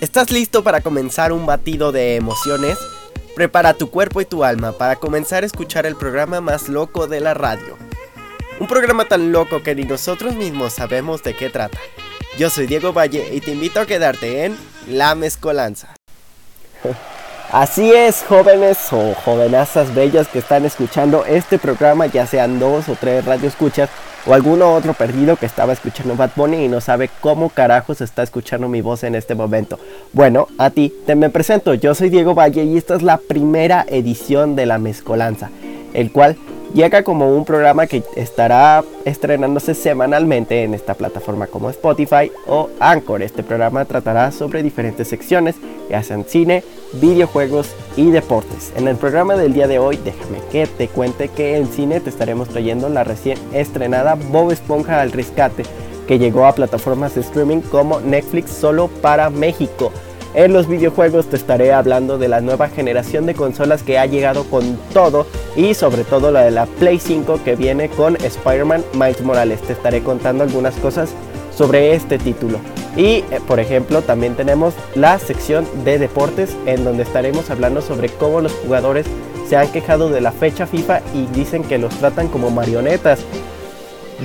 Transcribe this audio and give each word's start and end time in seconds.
¿Estás 0.00 0.30
listo 0.30 0.62
para 0.62 0.80
comenzar 0.80 1.32
un 1.32 1.44
batido 1.44 1.90
de 1.90 2.14
emociones? 2.14 2.78
Prepara 3.34 3.74
tu 3.74 3.90
cuerpo 3.90 4.20
y 4.20 4.24
tu 4.24 4.44
alma 4.44 4.70
para 4.70 4.94
comenzar 4.94 5.42
a 5.42 5.46
escuchar 5.46 5.86
el 5.86 5.96
programa 5.96 6.40
más 6.40 6.68
loco 6.68 7.08
de 7.08 7.18
la 7.20 7.34
radio. 7.34 7.76
Un 8.60 8.68
programa 8.68 9.06
tan 9.06 9.32
loco 9.32 9.64
que 9.64 9.74
ni 9.74 9.82
nosotros 9.82 10.36
mismos 10.36 10.74
sabemos 10.74 11.24
de 11.24 11.34
qué 11.34 11.50
trata. 11.50 11.78
Yo 12.38 12.48
soy 12.48 12.68
Diego 12.68 12.92
Valle 12.92 13.34
y 13.34 13.40
te 13.40 13.50
invito 13.50 13.80
a 13.80 13.86
quedarte 13.86 14.44
en 14.44 14.56
La 14.86 15.16
Mezcolanza. 15.16 15.96
Así 17.50 17.92
es, 17.92 18.22
jóvenes 18.22 18.78
o 18.92 19.14
jovenazas 19.14 19.92
bellas 19.96 20.28
que 20.28 20.38
están 20.38 20.64
escuchando 20.64 21.24
este 21.24 21.58
programa, 21.58 22.06
ya 22.06 22.24
sean 22.24 22.60
dos 22.60 22.88
o 22.88 22.94
tres 22.94 23.24
radioescuchas 23.24 23.90
o 24.26 24.34
alguno 24.34 24.74
otro 24.74 24.94
perdido 24.94 25.36
que 25.36 25.46
estaba 25.46 25.72
escuchando 25.72 26.16
Bad 26.16 26.30
Bunny 26.36 26.64
y 26.64 26.68
no 26.68 26.80
sabe 26.80 27.10
cómo 27.20 27.48
carajos 27.48 28.00
está 28.00 28.22
escuchando 28.22 28.68
mi 28.68 28.80
voz 28.80 29.04
en 29.04 29.14
este 29.14 29.34
momento. 29.34 29.78
Bueno, 30.12 30.48
a 30.58 30.70
ti 30.70 30.92
te 31.06 31.14
me 31.14 31.30
presento, 31.30 31.74
yo 31.74 31.94
soy 31.94 32.08
Diego 32.08 32.34
Valle 32.34 32.64
y 32.64 32.76
esta 32.76 32.94
es 32.94 33.02
la 33.02 33.18
primera 33.18 33.84
edición 33.88 34.56
de 34.56 34.66
La 34.66 34.78
Mezcolanza, 34.78 35.50
el 35.98 36.12
cual 36.12 36.36
llega 36.74 37.02
como 37.02 37.34
un 37.34 37.44
programa 37.44 37.88
que 37.88 38.04
estará 38.14 38.84
estrenándose 39.04 39.74
semanalmente 39.74 40.62
en 40.62 40.74
esta 40.74 40.94
plataforma 40.94 41.48
como 41.48 41.70
Spotify 41.70 42.30
o 42.46 42.68
Anchor. 42.78 43.22
Este 43.22 43.42
programa 43.42 43.84
tratará 43.84 44.30
sobre 44.30 44.62
diferentes 44.62 45.08
secciones, 45.08 45.56
ya 45.90 46.02
sean 46.04 46.24
cine, 46.24 46.62
videojuegos 46.92 47.74
y 47.96 48.10
deportes. 48.10 48.72
En 48.76 48.86
el 48.86 48.96
programa 48.96 49.34
del 49.34 49.54
día 49.54 49.66
de 49.66 49.80
hoy, 49.80 49.98
déjame 50.04 50.38
que 50.52 50.66
te 50.68 50.86
cuente 50.86 51.28
que 51.28 51.56
en 51.56 51.66
cine 51.66 52.00
te 52.00 52.10
estaremos 52.10 52.48
trayendo 52.48 52.88
la 52.88 53.02
recién 53.02 53.38
estrenada 53.52 54.14
Bob 54.14 54.52
Esponja 54.52 55.00
al 55.00 55.10
Rescate, 55.10 55.64
que 56.06 56.18
llegó 56.18 56.46
a 56.46 56.54
plataformas 56.54 57.16
de 57.16 57.22
streaming 57.22 57.60
como 57.60 58.00
Netflix 58.00 58.50
solo 58.50 58.88
para 59.02 59.30
México. 59.30 59.90
En 60.34 60.52
los 60.52 60.68
videojuegos 60.68 61.26
te 61.26 61.36
estaré 61.36 61.72
hablando 61.72 62.18
de 62.18 62.28
la 62.28 62.40
nueva 62.42 62.68
generación 62.68 63.24
de 63.24 63.34
consolas 63.34 63.82
que 63.82 63.98
ha 63.98 64.04
llegado 64.04 64.44
con 64.44 64.78
todo 64.92 65.26
y 65.56 65.72
sobre 65.72 66.04
todo 66.04 66.30
la 66.30 66.42
de 66.42 66.50
la 66.50 66.66
Play 66.66 66.98
5 66.98 67.40
que 67.44 67.56
viene 67.56 67.88
con 67.88 68.16
Spider-Man 68.16 68.84
Miles 68.92 69.22
Morales. 69.22 69.62
Te 69.62 69.72
estaré 69.72 70.02
contando 70.02 70.44
algunas 70.44 70.74
cosas 70.76 71.10
sobre 71.56 71.94
este 71.94 72.18
título. 72.18 72.60
Y 72.94 73.24
eh, 73.30 73.40
por 73.46 73.58
ejemplo 73.58 74.02
también 74.02 74.34
tenemos 74.34 74.74
la 74.94 75.18
sección 75.18 75.66
de 75.84 75.98
deportes 75.98 76.54
en 76.66 76.84
donde 76.84 77.04
estaremos 77.04 77.48
hablando 77.50 77.80
sobre 77.80 78.10
cómo 78.10 78.42
los 78.42 78.52
jugadores 78.52 79.06
se 79.48 79.56
han 79.56 79.68
quejado 79.68 80.10
de 80.10 80.20
la 80.20 80.32
fecha 80.32 80.66
FIFA 80.66 81.00
y 81.14 81.26
dicen 81.34 81.64
que 81.64 81.78
los 81.78 81.94
tratan 81.96 82.28
como 82.28 82.50
marionetas. 82.50 83.20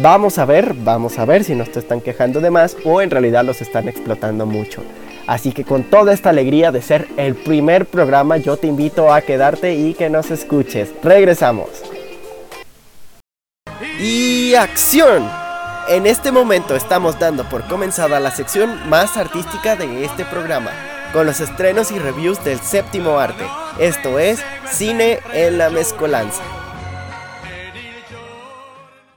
Vamos 0.02 0.38
a 0.38 0.46
ver, 0.46 0.74
vamos 0.74 1.18
a 1.18 1.26
ver 1.26 1.46
si 1.46 1.56
nos 1.56 1.72
te 1.72 1.80
están 1.80 2.02
quejando 2.02 2.42
de 2.42 2.52
más 2.52 2.76
o 2.84 3.02
en 3.02 3.10
realidad 3.10 3.46
los 3.46 3.62
están 3.62 3.88
explotando 3.88 4.46
mucho. 4.46 4.82
Así 5.26 5.54
que 5.54 5.64
con 5.64 5.84
toda 5.84 6.14
esta 6.14 6.30
alegría 6.30 6.72
de 6.72 6.82
ser 6.82 7.08
el 7.18 7.36
primer 7.36 7.86
programa, 7.86 8.38
yo 8.38 8.58
te 8.58 8.68
invito 8.68 9.14
a 9.14 9.22
quedarte 9.22 9.74
y 9.74 9.94
que 9.94 10.10
nos 10.10 10.32
escuches. 10.32 10.90
Regresamos. 11.02 11.70
Y 14.00 14.56
acción. 14.56 15.30
En 15.88 16.08
este 16.08 16.32
momento 16.32 16.76
estamos 16.76 17.20
dando 17.20 17.48
por 17.50 17.68
comenzada 17.68 18.20
la 18.20 18.32
sección 18.32 18.90
más 18.90 19.18
artística 19.18 19.76
de 19.76 20.06
este 20.06 20.24
programa, 20.26 20.72
con 21.12 21.26
los 21.26 21.40
estrenos 21.42 21.92
y 21.92 22.00
reviews 22.00 22.44
del 22.44 22.60
séptimo 22.60 23.20
arte. 23.20 23.44
Esto 23.80 24.20
es 24.20 24.42
Cine 24.72 25.20
en 25.34 25.58
la 25.58 25.70
Mezcolanza. 25.70 26.42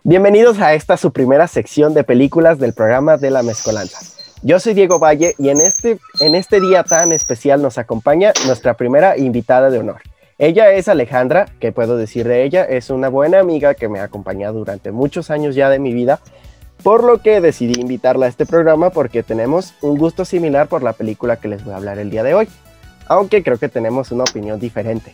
Bienvenidos 0.03 0.61
a 0.61 0.75
esta 0.75 0.97
su 0.97 1.13
primera 1.13 1.49
sección 1.49 1.95
de 1.95 2.05
películas 2.05 2.59
del 2.59 2.73
programa 2.73 3.17
de 3.17 3.31
la 3.31 3.43
Mezcolanza. 3.43 4.16
Yo 4.43 4.61
soy 4.61 4.75
Diego 4.75 4.99
Valle 4.99 5.35
y 5.39 5.49
en 5.49 5.61
este, 5.61 5.99
en 6.21 6.35
este 6.35 6.61
día 6.61 6.85
tan 6.85 7.13
especial 7.13 7.63
nos 7.63 7.79
acompaña 7.79 8.33
nuestra 8.47 8.75
primera 8.75 9.17
invitada 9.17 9.71
de 9.71 9.79
honor. 9.79 10.03
Ella 10.39 10.73
es 10.73 10.89
Alejandra, 10.89 11.47
que 11.59 11.73
puedo 11.73 11.97
decir 11.97 12.29
de 12.29 12.45
ella, 12.45 12.63
es 12.65 12.91
una 12.91 13.09
buena 13.09 13.41
amiga 13.41 13.75
que 13.75 13.89
me 13.89 14.01
ha 14.01 14.05
acompañado 14.05 14.59
durante 14.59 14.93
muchos 14.93 15.31
años 15.31 15.55
ya 15.55 15.71
de 15.71 15.79
mi 15.79 15.95
vida, 15.95 16.21
por 16.83 17.03
lo 17.03 17.23
que 17.23 17.41
decidí 17.41 17.81
invitarla 17.81 18.27
a 18.27 18.29
este 18.29 18.45
programa 18.45 18.91
porque 18.91 19.23
tenemos 19.23 19.73
un 19.81 19.97
gusto 19.97 20.27
similar 20.27 20.69
por 20.69 20.83
la 20.83 20.93
película 20.93 21.37
que 21.37 21.49
les 21.49 21.65
voy 21.65 21.73
a 21.73 21.79
hablar 21.79 21.99
el 21.99 22.11
día 22.11 22.23
de 22.23 22.35
hoy, 22.35 22.49
aunque 23.07 23.43
creo 23.43 23.57
que 23.57 23.71
tenemos 23.71 24.13
una 24.13 24.25
opinión 24.25 24.61
diferente. 24.61 25.13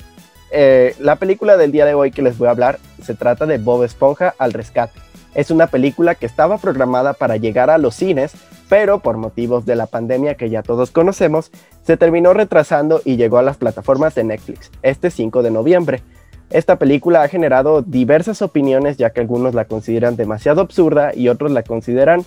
Eh, 0.50 0.96
la 0.98 1.16
película 1.16 1.56
del 1.56 1.70
día 1.70 1.86
de 1.86 1.94
hoy 1.94 2.10
que 2.10 2.22
les 2.22 2.36
voy 2.36 2.48
a 2.48 2.50
hablar 2.50 2.80
se 3.02 3.14
trata 3.14 3.46
de 3.46 3.58
Bob 3.58 3.84
Esponja 3.84 4.34
al 4.36 4.52
rescate. 4.52 4.98
Es 5.34 5.50
una 5.50 5.66
película 5.66 6.14
que 6.14 6.26
estaba 6.26 6.58
programada 6.58 7.14
para 7.14 7.36
llegar 7.36 7.70
a 7.70 7.78
los 7.78 7.94
cines, 7.94 8.32
pero 8.68 9.00
por 9.00 9.16
motivos 9.16 9.64
de 9.64 9.76
la 9.76 9.86
pandemia 9.86 10.34
que 10.34 10.50
ya 10.50 10.62
todos 10.62 10.90
conocemos, 10.90 11.50
se 11.82 11.96
terminó 11.96 12.34
retrasando 12.34 13.00
y 13.04 13.16
llegó 13.16 13.38
a 13.38 13.42
las 13.42 13.56
plataformas 13.56 14.14
de 14.14 14.24
Netflix 14.24 14.70
este 14.82 15.10
5 15.10 15.42
de 15.42 15.50
noviembre. 15.50 16.02
Esta 16.50 16.76
película 16.76 17.22
ha 17.22 17.28
generado 17.28 17.80
diversas 17.80 18.42
opiniones 18.42 18.98
ya 18.98 19.10
que 19.10 19.20
algunos 19.20 19.54
la 19.54 19.64
consideran 19.64 20.16
demasiado 20.16 20.60
absurda 20.60 21.14
y 21.14 21.28
otros 21.28 21.50
la 21.50 21.62
consideran 21.62 22.24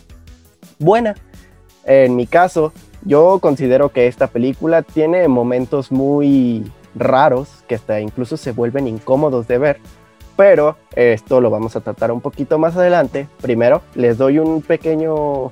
buena. 0.80 1.16
En 1.86 2.16
mi 2.16 2.26
caso, 2.26 2.74
yo 3.04 3.38
considero 3.40 3.90
que 3.90 4.08
esta 4.08 4.26
película 4.26 4.82
tiene 4.82 5.28
momentos 5.28 5.92
muy 5.92 6.72
raros 6.96 7.50
que 7.68 7.76
hasta 7.76 8.00
incluso 8.00 8.38
se 8.38 8.52
vuelven 8.52 8.88
incómodos 8.88 9.48
de 9.48 9.60
ver, 9.60 9.80
pero 10.36 10.78
esto 10.96 11.42
lo 11.42 11.50
vamos 11.50 11.76
a 11.76 11.82
tratar 11.82 12.12
un 12.12 12.22
poquito 12.22 12.58
más 12.58 12.76
adelante. 12.76 13.28
Primero, 13.42 13.82
les 13.96 14.18
doy 14.18 14.40
un 14.40 14.62
pequeño, 14.62 15.52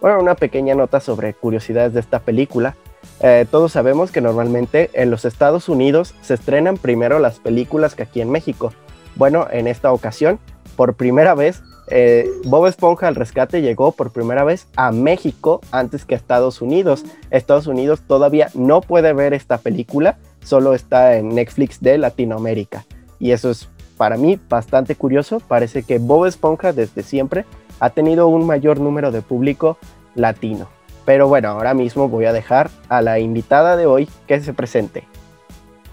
bueno, 0.00 0.20
una 0.20 0.34
pequeña 0.34 0.74
nota 0.74 1.00
sobre 1.00 1.34
curiosidades 1.34 1.94
de 1.94 2.00
esta 2.00 2.20
película. 2.20 2.76
Eh, 3.20 3.46
todos 3.50 3.72
sabemos 3.72 4.10
que 4.10 4.20
normalmente 4.20 4.90
en 4.94 5.10
los 5.10 5.24
Estados 5.24 5.68
Unidos 5.68 6.14
se 6.22 6.34
estrenan 6.34 6.76
primero 6.76 7.18
las 7.18 7.38
películas 7.38 7.94
que 7.94 8.02
aquí 8.02 8.20
en 8.20 8.30
México. 8.30 8.72
Bueno, 9.16 9.46
en 9.50 9.66
esta 9.66 9.92
ocasión, 9.92 10.38
por 10.76 10.94
primera 10.94 11.34
vez, 11.34 11.62
eh, 11.88 12.28
Bob 12.44 12.66
Esponja 12.66 13.08
al 13.08 13.14
rescate 13.14 13.60
llegó 13.60 13.92
por 13.92 14.10
primera 14.10 14.42
vez 14.42 14.66
a 14.74 14.90
México 14.90 15.60
antes 15.70 16.04
que 16.04 16.14
a 16.14 16.18
Estados 16.18 16.62
Unidos. 16.62 17.04
Estados 17.30 17.66
Unidos 17.66 18.02
todavía 18.06 18.48
no 18.54 18.80
puede 18.80 19.12
ver 19.12 19.34
esta 19.34 19.58
película, 19.58 20.18
solo 20.42 20.74
está 20.74 21.16
en 21.16 21.34
Netflix 21.34 21.80
de 21.80 21.98
Latinoamérica. 21.98 22.84
Y 23.20 23.30
eso 23.32 23.50
es 23.50 23.68
para 23.96 24.16
mí 24.16 24.38
bastante 24.48 24.94
curioso. 24.94 25.40
Parece 25.40 25.82
que 25.82 25.98
Bob 25.98 26.26
Esponja 26.26 26.72
desde 26.72 27.02
siempre 27.02 27.44
ha 27.80 27.90
tenido 27.90 28.28
un 28.28 28.46
mayor 28.46 28.80
número 28.80 29.10
de 29.10 29.22
público 29.22 29.78
latino. 30.14 30.68
Pero 31.04 31.28
bueno, 31.28 31.48
ahora 31.48 31.74
mismo 31.74 32.08
voy 32.08 32.24
a 32.24 32.32
dejar 32.32 32.70
a 32.88 33.02
la 33.02 33.18
invitada 33.18 33.76
de 33.76 33.86
hoy 33.86 34.08
que 34.26 34.40
se 34.40 34.54
presente. 34.54 35.06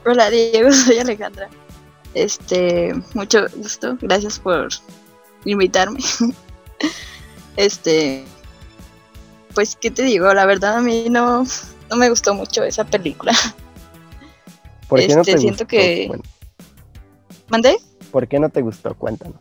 Hola 0.06 0.30
Diego, 0.30 0.72
soy 0.72 1.00
Alejandra. 1.00 1.50
Este, 2.14 2.94
mucho 3.14 3.46
gusto, 3.56 3.98
gracias 4.02 4.40
por 4.40 4.70
invitarme. 5.46 6.00
Este, 7.58 8.24
pues, 9.54 9.76
¿qué 9.76 9.92
te 9.92 10.04
digo? 10.04 10.34
La 10.34 10.46
verdad 10.46 10.78
a 10.78 10.82
mí 10.82 11.08
no, 11.10 11.44
no 11.90 11.96
me 11.98 12.10
gustó 12.10 12.34
mucho 12.34 12.64
esa 12.64 12.86
película. 12.86 13.34
¿Por 14.88 15.00
qué 15.00 15.10
no 15.10 15.22
te 15.22 15.32
este, 15.32 15.42
siento 15.42 15.68
que... 15.68 16.10
¿Mandé? 17.50 17.78
¿Por 18.12 18.28
qué 18.28 18.40
no 18.40 18.50
te 18.50 18.62
gustó? 18.62 18.94
Cuéntanos. 18.96 19.38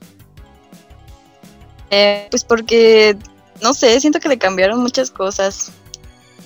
Eh, 1.91 2.29
pues 2.31 2.45
porque, 2.45 3.17
no 3.63 3.75
sé, 3.75 4.01
siento 4.01 4.21
que 4.21 4.29
le 4.29 4.39
cambiaron 4.39 4.81
muchas 4.81 5.11
cosas. 5.11 5.73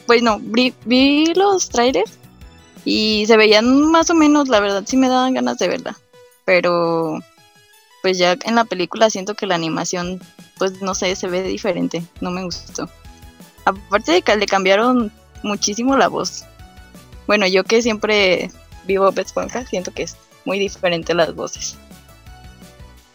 Bueno, 0.06 0.38
vi, 0.40 0.74
vi 0.84 1.32
los 1.34 1.68
trailers 1.68 2.18
y 2.84 3.24
se 3.26 3.36
veían 3.36 3.90
más 3.90 4.10
o 4.10 4.14
menos, 4.14 4.48
la 4.48 4.60
verdad 4.60 4.84
sí 4.86 4.96
me 4.96 5.08
daban 5.08 5.34
ganas 5.34 5.58
de 5.58 5.68
verla. 5.68 5.98
Pero 6.44 7.20
pues 8.02 8.18
ya 8.18 8.36
en 8.44 8.54
la 8.54 8.64
película 8.64 9.08
siento 9.08 9.34
que 9.34 9.46
la 9.46 9.54
animación, 9.54 10.20
pues 10.58 10.82
no 10.82 10.94
sé, 10.94 11.16
se 11.16 11.26
ve 11.26 11.42
diferente, 11.42 12.02
no 12.20 12.30
me 12.30 12.44
gustó. 12.44 12.88
Aparte 13.64 14.12
de 14.12 14.22
que 14.22 14.36
le 14.36 14.44
cambiaron 14.44 15.10
muchísimo 15.42 15.96
la 15.96 16.08
voz. 16.08 16.44
Bueno, 17.26 17.46
yo 17.46 17.64
que 17.64 17.80
siempre 17.80 18.50
vivo 18.86 19.08
Esponja, 19.16 19.64
siento 19.66 19.92
que 19.92 20.02
es 20.02 20.16
muy 20.44 20.58
diferente 20.58 21.14
las 21.14 21.34
voces. 21.34 21.78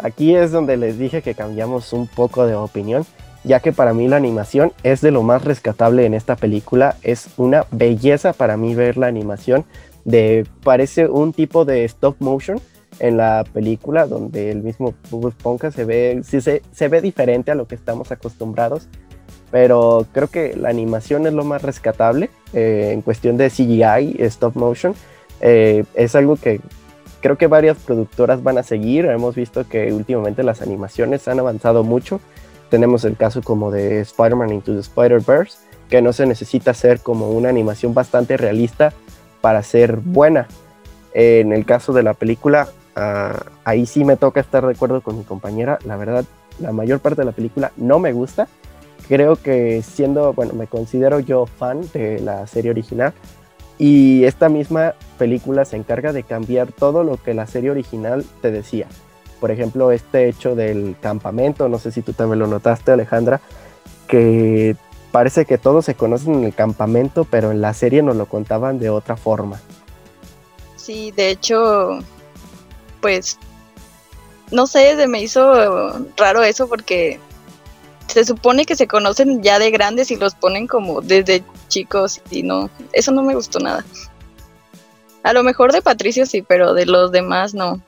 Aquí 0.01 0.33
es 0.33 0.51
donde 0.51 0.77
les 0.77 0.97
dije 0.97 1.21
que 1.21 1.35
cambiamos 1.35 1.91
un 1.91 2.07
poco 2.07 2.47
de 2.47 2.55
opinión, 2.55 3.05
ya 3.43 3.59
que 3.59 3.73
para 3.73 3.93
mí 3.93 4.07
la 4.07 4.15
animación 4.15 4.71
es 4.83 5.01
de 5.01 5.11
lo 5.11 5.23
más 5.23 5.43
rescatable 5.43 6.05
en 6.05 6.13
esta 6.13 6.37
película. 6.37 6.95
Es 7.03 7.27
una 7.37 7.65
belleza 7.71 8.31
para 8.31 8.55
mí 8.55 8.75
ver 8.75 8.97
la 8.97 9.07
animación 9.07 9.65
de 10.05 10.47
parece 10.63 11.07
un 11.07 11.33
tipo 11.33 11.65
de 11.65 11.83
stop 11.83 12.15
motion 12.19 12.59
en 12.99 13.17
la 13.17 13.43
película 13.53 14.07
donde 14.07 14.51
el 14.51 14.63
mismo 14.63 14.93
Bob 15.09 15.27
Esponja 15.29 15.71
se 15.71 15.85
ve 15.85 16.21
sí, 16.23 16.41
se, 16.41 16.61
se 16.71 16.87
ve 16.87 17.01
diferente 17.01 17.51
a 17.51 17.55
lo 17.55 17.67
que 17.67 17.75
estamos 17.75 18.11
acostumbrados 18.11 18.87
pero 19.51 20.05
creo 20.11 20.27
que 20.27 20.55
la 20.55 20.69
animación 20.69 21.27
es 21.27 21.33
lo 21.33 21.43
más 21.43 21.61
rescatable 21.61 22.29
eh, 22.53 22.91
en 22.93 23.01
cuestión 23.01 23.37
de 23.37 23.49
CGI 23.49 24.15
stop 24.23 24.55
motion 24.55 24.95
eh, 25.41 25.83
es 25.93 26.15
algo 26.15 26.35
que 26.35 26.59
creo 27.21 27.38
que 27.38 27.48
varias 27.48 27.77
productoras 27.77 28.44
van 28.44 28.57
a 28.57 28.63
seguir. 28.63 29.06
Hemos 29.06 29.36
visto 29.36 29.68
que 29.68 29.94
últimamente 29.94 30.44
las 30.44 30.62
animaciones 30.62 31.27
han 31.27 31.39
avanzado 31.39 31.83
mucho. 31.83 32.19
Tenemos 32.69 33.04
el 33.06 33.18
caso 33.18 33.42
como 33.42 33.71
de 33.71 34.01
Spider-Man 34.01 34.54
Into 34.54 34.74
the 34.74 34.80
Spider-Verse, 34.80 35.57
que 35.89 36.01
no 36.01 36.13
se 36.13 36.25
necesita 36.25 36.71
hacer 36.71 37.00
como 37.00 37.31
una 37.31 37.50
animación 37.50 37.94
bastante 37.94 38.38
realista 38.38 38.94
para 39.42 39.63
ser 39.63 39.98
buena. 39.98 40.48
en 41.13 41.54
el 41.54 41.66
caso 41.66 41.92
de 41.92 42.04
la 42.04 42.13
película, 42.13 42.69
ah, 42.95 43.44
ahí 43.63 43.88
sí 43.88 44.06
me 44.06 44.16
toca 44.16 44.39
estar 44.39 44.66
de 44.66 44.74
acuerdo 44.74 45.01
con 45.01 45.18
mi 45.18 45.24
compañera. 45.24 45.80
La 45.83 45.98
verdad, 45.98 46.24
la 46.60 46.71
mayor 46.71 47.00
parte 47.00 47.21
de 47.21 47.25
la 47.25 47.31
película 47.31 47.71
no 47.77 48.00
me 48.00 48.13
gusta. 48.13 48.48
Creo 49.07 49.36
que 49.36 49.81
siendo, 49.81 50.33
bueno, 50.33 50.54
me 50.54 50.68
considero 50.68 51.19
yo 51.19 51.48
fan 51.48 51.81
de 51.94 52.19
la 52.19 52.45
serie 52.45 52.69
original. 52.69 53.13
Y 53.79 54.25
esta 54.25 54.49
misma 54.49 54.93
película 55.17 55.63
se 55.63 55.77
encarga 55.77 56.11
de 56.11 56.23
cambiar 56.23 56.71
todo 56.73 57.03
lo 57.03 57.15
que 57.15 57.33
la 57.33 57.47
serie 57.47 57.71
original 57.71 58.25
te 58.41 58.51
decía. 58.51 58.87
Por 59.39 59.51
ejemplo, 59.51 59.93
este 59.93 60.27
hecho 60.27 60.53
del 60.53 60.97
campamento, 61.01 61.69
no 61.69 61.79
sé 61.79 61.93
si 61.93 62.01
tú 62.01 62.11
también 62.11 62.39
lo 62.39 62.47
notaste, 62.47 62.91
Alejandra, 62.91 63.39
que 64.07 64.75
parece 65.13 65.45
que 65.45 65.57
todos 65.57 65.85
se 65.85 65.95
conocen 65.95 66.35
en 66.35 66.43
el 66.43 66.53
campamento, 66.53 67.23
pero 67.23 67.51
en 67.51 67.61
la 67.61 67.73
serie 67.73 68.03
nos 68.03 68.17
lo 68.17 68.25
contaban 68.25 68.79
de 68.79 68.89
otra 68.89 69.15
forma. 69.15 69.61
Sí, 70.75 71.11
de 71.15 71.29
hecho, 71.29 71.99
pues, 72.99 73.37
no 74.51 74.67
sé, 74.67 74.97
se 74.97 75.07
me 75.07 75.21
hizo 75.21 75.93
raro 76.17 76.43
eso 76.43 76.67
porque 76.67 77.17
se 78.07 78.25
supone 78.25 78.65
que 78.65 78.75
se 78.75 78.87
conocen 78.87 79.41
ya 79.41 79.57
de 79.59 79.71
grandes 79.71 80.11
y 80.11 80.17
los 80.17 80.35
ponen 80.35 80.67
como 80.67 80.99
desde 81.01 81.43
chicos 81.69 82.21
y 82.30 82.44
no, 82.44 82.69
eso 82.92 83.13
no 83.13 83.24
me 83.24 83.36
gustó 83.36 83.60
nada. 83.60 83.86
A 85.24 85.31
lo 85.31 85.44
mejor 85.44 85.71
de 85.71 85.81
Patricio 85.81 86.25
sí, 86.25 86.42
pero 86.42 86.74
de 86.74 86.86
los 86.86 87.13
demás 87.13 87.54
no. 87.54 87.81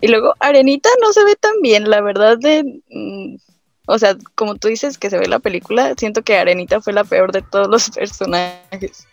Y 0.00 0.08
luego 0.08 0.34
Arenita 0.40 0.88
no 1.00 1.12
se 1.12 1.22
ve 1.24 1.36
tan 1.36 1.60
bien, 1.62 1.88
la 1.88 2.00
verdad 2.00 2.38
de 2.38 2.64
mm, 2.90 3.36
o 3.92 3.98
sea, 3.98 4.16
como 4.36 4.54
tú 4.54 4.68
dices 4.68 4.98
que 4.98 5.10
se 5.10 5.18
ve 5.18 5.26
la 5.26 5.40
película, 5.40 5.94
siento 5.98 6.22
que 6.22 6.38
Arenita 6.38 6.80
fue 6.80 6.92
la 6.92 7.02
peor 7.02 7.32
de 7.32 7.42
todos 7.42 7.66
los 7.66 7.90
personajes. 7.94 9.04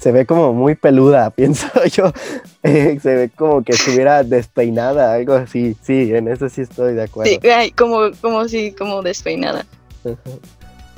Se 0.00 0.10
ve 0.10 0.26
como 0.26 0.52
muy 0.52 0.74
peluda, 0.74 1.30
pienso 1.36 1.68
yo. 1.84 2.12
Eh, 2.64 2.98
se 3.00 3.14
ve 3.14 3.30
como 3.30 3.62
que 3.62 3.72
estuviera 3.72 4.24
despeinada, 4.24 5.14
algo 5.14 5.34
así. 5.34 5.76
Sí, 5.82 6.12
en 6.12 6.26
eso 6.26 6.48
sí 6.48 6.62
estoy 6.62 6.94
de 6.94 7.04
acuerdo. 7.04 7.30
Sí, 7.30 7.72
como, 7.72 8.10
como 8.20 8.48
sí, 8.48 8.72
como 8.76 9.02
despeinada. 9.02 9.64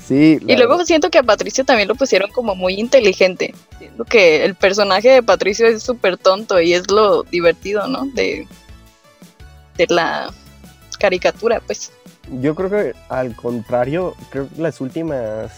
Sí. 0.06 0.38
Y 0.47 0.56
luego 0.56 0.85
siento 0.85 1.11
que 1.11 1.19
a 1.19 1.23
Patricio 1.25 1.64
también 1.64 1.88
lo 1.88 1.97
pusieron 1.97 2.31
como 2.31 2.55
muy 2.55 2.75
inteligente. 2.75 3.55
Siento 3.79 4.05
que 4.05 4.44
el 4.44 4.55
personaje 4.55 5.08
de 5.08 5.23
Patricio 5.23 5.67
es 5.67 5.82
súper 5.82 6.17
tonto 6.17 6.61
y 6.61 6.75
es 6.75 6.91
lo 6.91 7.25
divertido, 7.25 7.88
¿no? 7.88 8.06
De, 8.14 8.47
de 9.76 9.87
la 9.88 10.32
caricatura, 11.00 11.61
pues. 11.67 11.93
Yo 12.41 12.55
creo 12.55 12.70
que 12.70 12.94
al 13.08 13.35
contrario, 13.35 14.14
creo 14.31 14.49
que 14.49 14.62
las 14.62 14.81
últimas, 14.81 15.53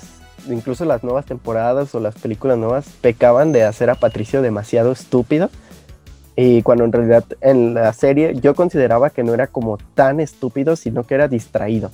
incluso 0.48 0.86
las 0.86 1.04
nuevas 1.04 1.26
temporadas 1.26 1.94
o 1.94 2.00
las 2.00 2.14
películas 2.14 2.56
nuevas, 2.56 2.86
pecaban 3.02 3.52
de 3.52 3.64
hacer 3.64 3.90
a 3.90 3.96
Patricio 3.96 4.40
demasiado 4.40 4.92
estúpido. 4.92 5.50
Y 6.36 6.62
cuando 6.62 6.84
en 6.84 6.92
realidad 6.92 7.24
en 7.40 7.74
la 7.74 7.92
serie 7.92 8.34
yo 8.40 8.54
consideraba 8.54 9.10
que 9.10 9.24
no 9.24 9.34
era 9.34 9.48
como 9.48 9.76
tan 9.94 10.20
estúpido, 10.20 10.76
sino 10.76 11.04
que 11.04 11.14
era 11.16 11.28
distraído. 11.28 11.90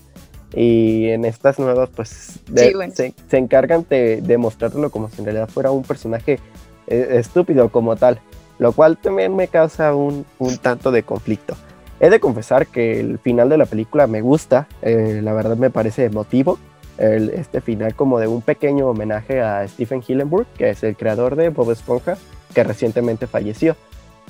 Y 0.55 1.09
en 1.09 1.25
estas 1.25 1.59
nuevas, 1.59 1.91
pues 1.95 2.39
se, 2.55 3.15
encargan 3.33 3.85
de, 3.89 4.21
de, 4.21 4.39
mostrarlo 4.39 4.91
como 4.91 5.09
si 5.09 5.19
en 5.19 5.25
realidad 5.25 5.49
fuera 5.49 5.73
un 5.73 5.83
personaje 5.83 6.39
eh, 6.87 7.09
estúpido 7.13 7.71
como 7.71 7.97
tal. 7.97 8.21
Lo 8.59 8.73
cual 8.73 8.97
también 8.97 9.35
me 9.35 9.49
causa 9.49 9.95
un, 9.95 10.25
un 10.39 10.59
tanto 10.59 10.93
de 10.93 11.03
conflicto. 11.03 11.57
He 11.99 12.11
de 12.11 12.21
confesar 12.21 12.67
que 12.67 13.01
el 13.01 13.19
final 13.19 13.49
de 13.49 13.59
la 13.59 13.67
película 13.67 14.07
me 14.07 14.21
gusta, 14.21 14.69
eh, 14.83 15.21
la 15.23 15.33
verdad 15.33 15.57
me 15.57 15.71
parece 15.71 16.05
emotivo. 16.05 16.59
este 16.99 17.61
final 17.61 17.97
como 17.97 18.21
de 18.21 18.29
un 18.29 18.41
pequeño 18.41 18.87
homenaje 18.89 19.41
a 19.41 19.67
Stephen 19.67 20.03
Hillenburg, 20.07 20.47
que 20.57 20.71
es 20.71 20.85
el 20.85 20.97
creador 20.97 21.35
de 21.35 21.49
Bob 21.49 21.73
Esponja, 21.73 22.17
que 22.55 22.63
recientemente 22.63 23.27
falleció. 23.27 23.77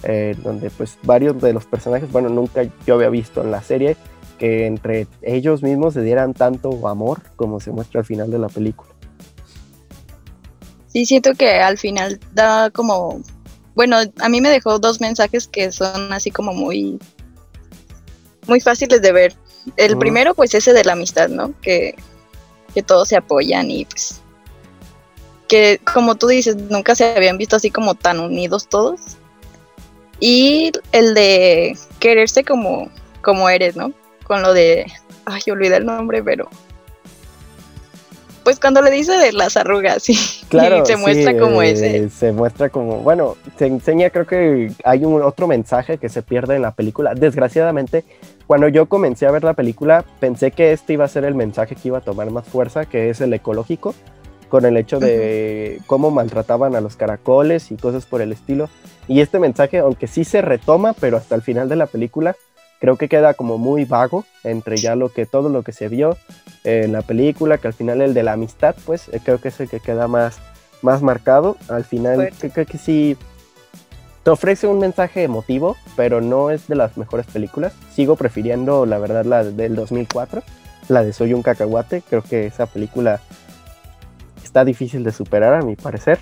Eh, 0.02 0.34
donde 0.42 0.70
pues 0.70 0.98
varios 1.02 1.40
de 1.40 1.52
los 1.52 1.64
personajes, 1.64 2.10
bueno, 2.10 2.28
nunca 2.28 2.62
yo 2.86 2.94
había 2.94 3.08
visto 3.08 3.42
en 3.42 3.50
la 3.50 3.62
serie 3.62 3.96
que 4.38 4.66
entre 4.66 5.06
ellos 5.22 5.62
mismos 5.62 5.94
se 5.94 6.02
dieran 6.02 6.34
tanto 6.34 6.88
amor 6.88 7.22
como 7.36 7.60
se 7.60 7.70
muestra 7.70 8.00
al 8.00 8.06
final 8.06 8.30
de 8.30 8.38
la 8.38 8.48
película. 8.48 8.90
Sí, 10.88 11.06
siento 11.06 11.34
que 11.34 11.60
al 11.60 11.78
final 11.78 12.20
da 12.32 12.70
como, 12.70 13.20
bueno, 13.74 13.96
a 14.20 14.28
mí 14.28 14.40
me 14.40 14.50
dejó 14.50 14.78
dos 14.78 15.00
mensajes 15.00 15.48
que 15.48 15.72
son 15.72 16.12
así 16.12 16.30
como 16.30 16.52
muy 16.52 16.98
muy 18.46 18.60
fáciles 18.60 19.00
de 19.02 19.12
ver. 19.12 19.34
El 19.76 19.96
primero, 19.96 20.34
pues 20.34 20.54
ese 20.54 20.72
de 20.72 20.84
la 20.84 20.92
amistad, 20.92 21.28
¿no? 21.28 21.58
Que, 21.62 21.94
que 22.74 22.82
todos 22.82 23.08
se 23.08 23.16
apoyan 23.16 23.70
y 23.70 23.86
pues 23.86 24.20
que 25.48 25.80
como 25.92 26.14
tú 26.14 26.28
dices, 26.28 26.56
nunca 26.56 26.94
se 26.94 27.14
habían 27.14 27.38
visto 27.38 27.56
así 27.56 27.70
como 27.70 27.94
tan 27.94 28.20
unidos 28.20 28.68
todos. 28.68 29.00
Y 30.20 30.72
el 30.92 31.14
de 31.14 31.76
quererse 31.98 32.44
como, 32.44 32.90
como 33.22 33.48
eres, 33.48 33.76
¿no? 33.76 33.92
Con 34.24 34.42
lo 34.42 34.52
de, 34.52 34.86
ay, 35.26 35.42
olvidé 35.50 35.76
el 35.76 35.86
nombre, 35.86 36.22
pero 36.22 36.48
pues 38.44 38.60
cuando 38.60 38.82
le 38.82 38.90
dice 38.90 39.12
de 39.12 39.32
las 39.32 39.56
arrugas, 39.56 40.02
sí. 40.02 40.18
Claro, 40.48 40.84
se 40.86 40.98
muestra 40.98 41.36
como 41.36 41.62
eh, 41.62 41.70
ese. 41.70 42.10
Se 42.10 42.30
muestra 42.30 42.68
como, 42.68 42.98
bueno, 42.98 43.36
se 43.58 43.66
enseña, 43.66 44.10
creo 44.10 44.26
que 44.26 44.70
hay 44.84 45.04
un 45.04 45.22
otro 45.22 45.46
mensaje 45.46 45.96
que 45.96 46.10
se 46.10 46.22
pierde 46.22 46.54
en 46.54 46.62
la 46.62 46.72
película. 46.72 47.14
Desgraciadamente, 47.14 48.04
cuando 48.46 48.68
yo 48.68 48.86
comencé 48.86 49.26
a 49.26 49.30
ver 49.30 49.42
la 49.42 49.54
película, 49.54 50.04
pensé 50.20 50.50
que 50.50 50.72
este 50.72 50.92
iba 50.92 51.06
a 51.06 51.08
ser 51.08 51.24
el 51.24 51.34
mensaje 51.34 51.74
que 51.74 51.88
iba 51.88 51.98
a 51.98 52.02
tomar 52.02 52.30
más 52.30 52.46
fuerza, 52.46 52.84
que 52.84 53.08
es 53.08 53.22
el 53.22 53.32
ecológico, 53.32 53.94
con 54.50 54.66
el 54.66 54.76
hecho 54.76 55.00
de 55.00 55.80
cómo 55.86 56.10
maltrataban 56.10 56.76
a 56.76 56.82
los 56.82 56.96
caracoles 56.96 57.70
y 57.72 57.76
cosas 57.76 58.04
por 58.04 58.20
el 58.20 58.30
estilo. 58.30 58.68
Y 59.08 59.20
este 59.20 59.38
mensaje, 59.38 59.78
aunque 59.78 60.06
sí 60.06 60.24
se 60.24 60.42
retoma, 60.42 60.92
pero 60.92 61.16
hasta 61.16 61.34
el 61.34 61.40
final 61.40 61.70
de 61.70 61.76
la 61.76 61.86
película, 61.86 62.36
creo 62.84 62.98
que 62.98 63.08
queda 63.08 63.32
como 63.32 63.56
muy 63.56 63.86
vago 63.86 64.26
entre 64.42 64.76
ya 64.76 64.94
lo 64.94 65.08
que 65.08 65.24
todo 65.24 65.48
lo 65.48 65.62
que 65.62 65.72
se 65.72 65.88
vio 65.88 66.18
en 66.64 66.92
la 66.92 67.00
película, 67.00 67.56
que 67.56 67.68
al 67.68 67.72
final 67.72 68.02
el 68.02 68.12
de 68.12 68.22
la 68.22 68.32
amistad, 68.32 68.74
pues 68.84 69.08
eh, 69.08 69.20
creo 69.24 69.40
que 69.40 69.48
es 69.48 69.58
el 69.58 69.70
que 69.70 69.80
queda 69.80 70.06
más, 70.06 70.36
más 70.82 71.00
marcado. 71.00 71.56
Al 71.68 71.84
final 71.84 72.30
creo 72.38 72.66
que 72.66 72.76
sí 72.76 73.16
te 74.22 74.28
ofrece 74.28 74.66
un 74.66 74.80
mensaje 74.80 75.22
emotivo, 75.22 75.78
pero 75.96 76.20
no 76.20 76.50
es 76.50 76.68
de 76.68 76.74
las 76.74 76.98
mejores 76.98 77.24
películas. 77.24 77.72
Sigo 77.94 78.16
prefiriendo, 78.16 78.84
la 78.84 78.98
verdad, 78.98 79.24
la 79.24 79.44
del 79.44 79.76
2004, 79.76 80.42
la 80.88 81.02
de 81.02 81.14
Soy 81.14 81.32
un 81.32 81.42
cacahuate. 81.42 82.02
Creo 82.06 82.20
que 82.20 82.44
esa 82.48 82.66
película 82.66 83.18
está 84.44 84.62
difícil 84.62 85.04
de 85.04 85.12
superar, 85.12 85.54
a 85.54 85.62
mi 85.62 85.74
parecer. 85.74 86.18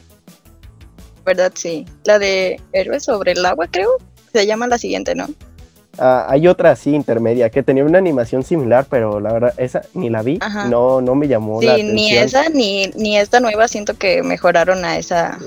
¿Verdad? 1.25 1.51
Sí. 1.57 1.87
La 2.05 2.21
de 2.21 2.61
Héroes 2.71 3.03
sobre 3.03 3.33
el 3.33 3.45
agua, 3.45 3.67
creo. 3.69 3.97
Se 4.33 4.47
llama 4.47 4.69
la 4.69 4.79
siguiente, 4.79 5.17
¿no? 5.17 5.27
Ah, 5.99 6.27
hay 6.29 6.49
otra 6.49 6.71
así 6.71 6.95
intermedia 6.95 7.51
que 7.51 7.63
tenía 7.63 7.85
una 7.85 7.99
animación 7.99 8.43
similar, 8.43 8.87
pero 8.89 9.21
la 9.21 9.33
verdad 9.33 9.55
esa 9.59 9.83
ni 9.93 10.09
la 10.09 10.23
vi, 10.23 10.39
no 10.69 11.03
no 11.03 11.15
me 11.15 11.29
llamó 11.29 11.61
la 11.61 11.73
atención. 11.73 11.95
ni 11.95 12.17
esa 12.17 12.49
ni, 12.49 12.87
ni 12.97 13.19
esta 13.19 13.41
nueva 13.41 13.69
siento 13.69 13.95
que 13.95 14.23
mejoraron 14.23 14.85
a 14.85 14.97
esa, 14.97 15.39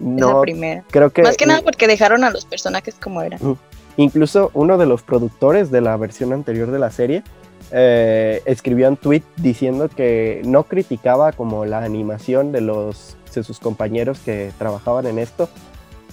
no, 0.00 0.40
primera. 0.40 0.82
Creo 0.90 1.10
que 1.10 1.22
más 1.22 1.36
que 1.36 1.44
nada 1.44 1.60
porque 1.62 1.86
dejaron 1.86 2.24
a 2.24 2.30
los 2.30 2.46
personajes 2.46 2.94
como 2.94 3.20
eran. 3.20 3.58
Incluso 3.98 4.50
uno 4.54 4.78
de 4.78 4.86
los 4.86 5.02
productores 5.02 5.70
de 5.70 5.82
la 5.82 5.96
versión 5.98 6.32
anterior 6.32 6.70
de 6.70 6.78
la 6.78 6.90
serie 6.90 7.22
eh, 7.70 8.42
escribió 8.46 8.88
un 8.88 8.96
tweet 8.96 9.22
diciendo 9.36 9.88
que 9.88 10.40
no 10.44 10.64
criticaba 10.64 11.32
como 11.32 11.64
la 11.64 11.84
animación 11.84 12.52
de 12.52 12.62
los 12.62 13.16
de 13.34 13.42
sus 13.42 13.60
compañeros 13.60 14.18
que 14.24 14.52
trabajaban 14.58 15.06
en 15.06 15.18
esto, 15.18 15.48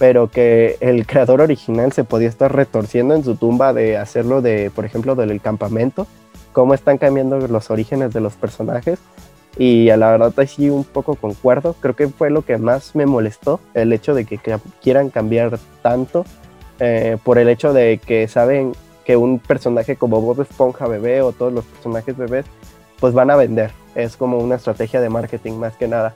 pero 0.00 0.30
que 0.30 0.78
el 0.80 1.06
creador 1.06 1.42
original 1.42 1.92
se 1.92 2.04
podía 2.04 2.30
estar 2.30 2.56
retorciendo 2.56 3.14
en 3.14 3.22
su 3.22 3.36
tumba 3.36 3.74
de 3.74 3.98
hacerlo 3.98 4.40
de, 4.40 4.70
por 4.74 4.86
ejemplo, 4.86 5.14
del 5.14 5.38
campamento, 5.42 6.06
cómo 6.54 6.72
están 6.72 6.96
cambiando 6.96 7.38
los 7.46 7.70
orígenes 7.70 8.10
de 8.14 8.22
los 8.22 8.32
personajes. 8.32 8.98
Y 9.58 9.90
a 9.90 9.98
la 9.98 10.12
verdad 10.12 10.32
sí 10.46 10.70
un 10.70 10.84
poco 10.84 11.16
concuerdo, 11.16 11.76
creo 11.80 11.94
que 11.94 12.08
fue 12.08 12.30
lo 12.30 12.46
que 12.46 12.56
más 12.56 12.96
me 12.96 13.04
molestó, 13.04 13.60
el 13.74 13.92
hecho 13.92 14.14
de 14.14 14.24
que, 14.24 14.40
quieran 14.80 15.10
cambiar 15.10 15.58
tanto, 15.82 16.24
eh, 16.78 17.18
por 17.22 17.36
el 17.36 17.50
hecho 17.50 17.74
de 17.74 17.98
que 17.98 18.26
saben 18.26 18.72
que 19.04 19.18
un 19.18 19.38
personaje 19.38 19.96
como 19.96 20.22
Bob 20.22 20.40
Esponja 20.40 20.86
bebé 20.86 21.20
o 21.20 21.32
todos 21.32 21.52
los 21.52 21.66
personajes 21.66 22.16
bebés, 22.16 22.46
pues 23.00 23.12
van 23.12 23.30
a 23.30 23.36
vender. 23.36 23.70
Es 23.94 24.16
como 24.16 24.38
una 24.38 24.54
estrategia 24.54 25.02
de 25.02 25.10
marketing 25.10 25.58
más 25.58 25.76
que 25.76 25.88
nada. 25.88 26.14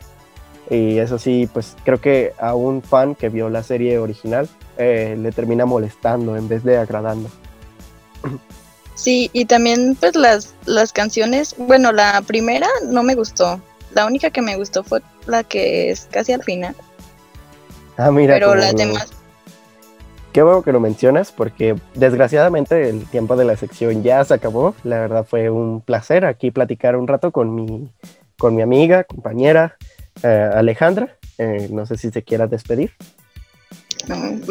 Y 0.70 0.98
eso 0.98 1.18
sí, 1.18 1.48
pues 1.52 1.76
creo 1.84 2.00
que 2.00 2.32
a 2.38 2.54
un 2.54 2.82
fan 2.82 3.14
que 3.14 3.28
vio 3.28 3.50
la 3.50 3.62
serie 3.62 3.98
original 3.98 4.48
eh, 4.78 5.16
le 5.18 5.32
termina 5.32 5.66
molestando 5.66 6.36
en 6.36 6.48
vez 6.48 6.64
de 6.64 6.78
agradando. 6.78 7.28
Sí, 8.94 9.28
y 9.32 9.44
también 9.44 9.96
pues 9.98 10.16
las, 10.16 10.54
las 10.64 10.92
canciones, 10.92 11.54
bueno, 11.58 11.92
la 11.92 12.22
primera 12.26 12.68
no 12.86 13.02
me 13.02 13.14
gustó. 13.14 13.60
La 13.92 14.06
única 14.06 14.30
que 14.30 14.40
me 14.40 14.56
gustó 14.56 14.82
fue 14.82 15.02
la 15.26 15.44
que 15.44 15.90
es 15.90 16.08
casi 16.10 16.32
al 16.32 16.42
final. 16.42 16.74
Ah, 17.96 18.10
mira. 18.10 18.34
Pero 18.34 18.54
las 18.54 18.74
demás. 18.74 19.08
Qué 20.32 20.42
bueno 20.42 20.62
que 20.62 20.72
lo 20.72 20.80
mencionas 20.80 21.30
porque 21.30 21.76
desgraciadamente 21.94 22.88
el 22.88 23.04
tiempo 23.06 23.36
de 23.36 23.44
la 23.44 23.56
sección 23.56 24.02
ya 24.02 24.24
se 24.24 24.34
acabó. 24.34 24.74
La 24.82 24.98
verdad 24.98 25.26
fue 25.28 25.50
un 25.50 25.80
placer 25.80 26.24
aquí 26.24 26.50
platicar 26.50 26.96
un 26.96 27.06
rato 27.06 27.30
con 27.30 27.54
mi 27.54 27.88
con 28.36 28.56
mi 28.56 28.62
amiga, 28.62 29.04
compañera 29.04 29.76
eh, 30.22 30.50
Alejandra. 30.54 31.16
Eh, 31.38 31.68
no 31.70 31.86
sé 31.86 31.96
si 31.96 32.10
se 32.10 32.22
quiera 32.22 32.46
despedir. 32.46 32.92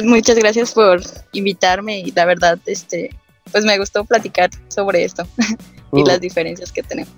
Muchas 0.04 0.38
gracias 0.38 0.74
por 0.74 1.02
invitarme 1.32 2.00
y 2.00 2.12
la 2.12 2.26
verdad, 2.26 2.58
este, 2.66 3.12
pues 3.52 3.64
me 3.66 3.78
gustó 3.78 4.04
platicar 4.04 4.50
sobre 4.68 5.04
esto 5.04 5.28
y 5.94 6.02
mm. 6.02 6.08
las 6.08 6.20
diferencias 6.20 6.72
que 6.72 6.84
tenemos. 6.84 7.14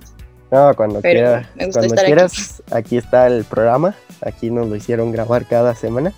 No, 0.52 0.74
cuando, 0.75 1.02
quiera, 1.02 1.50
cuando 1.74 1.96
quieras, 1.96 2.62
aquí. 2.72 2.98
está 2.98 3.28
el 3.28 3.46
programa, 3.46 3.96
aquí 4.22 4.52
nos 4.52 4.68
lo 4.68 4.75
hicieron 4.75 5.12
grabar 5.12 5.48
cada 5.48 5.74
semana. 5.75 6.14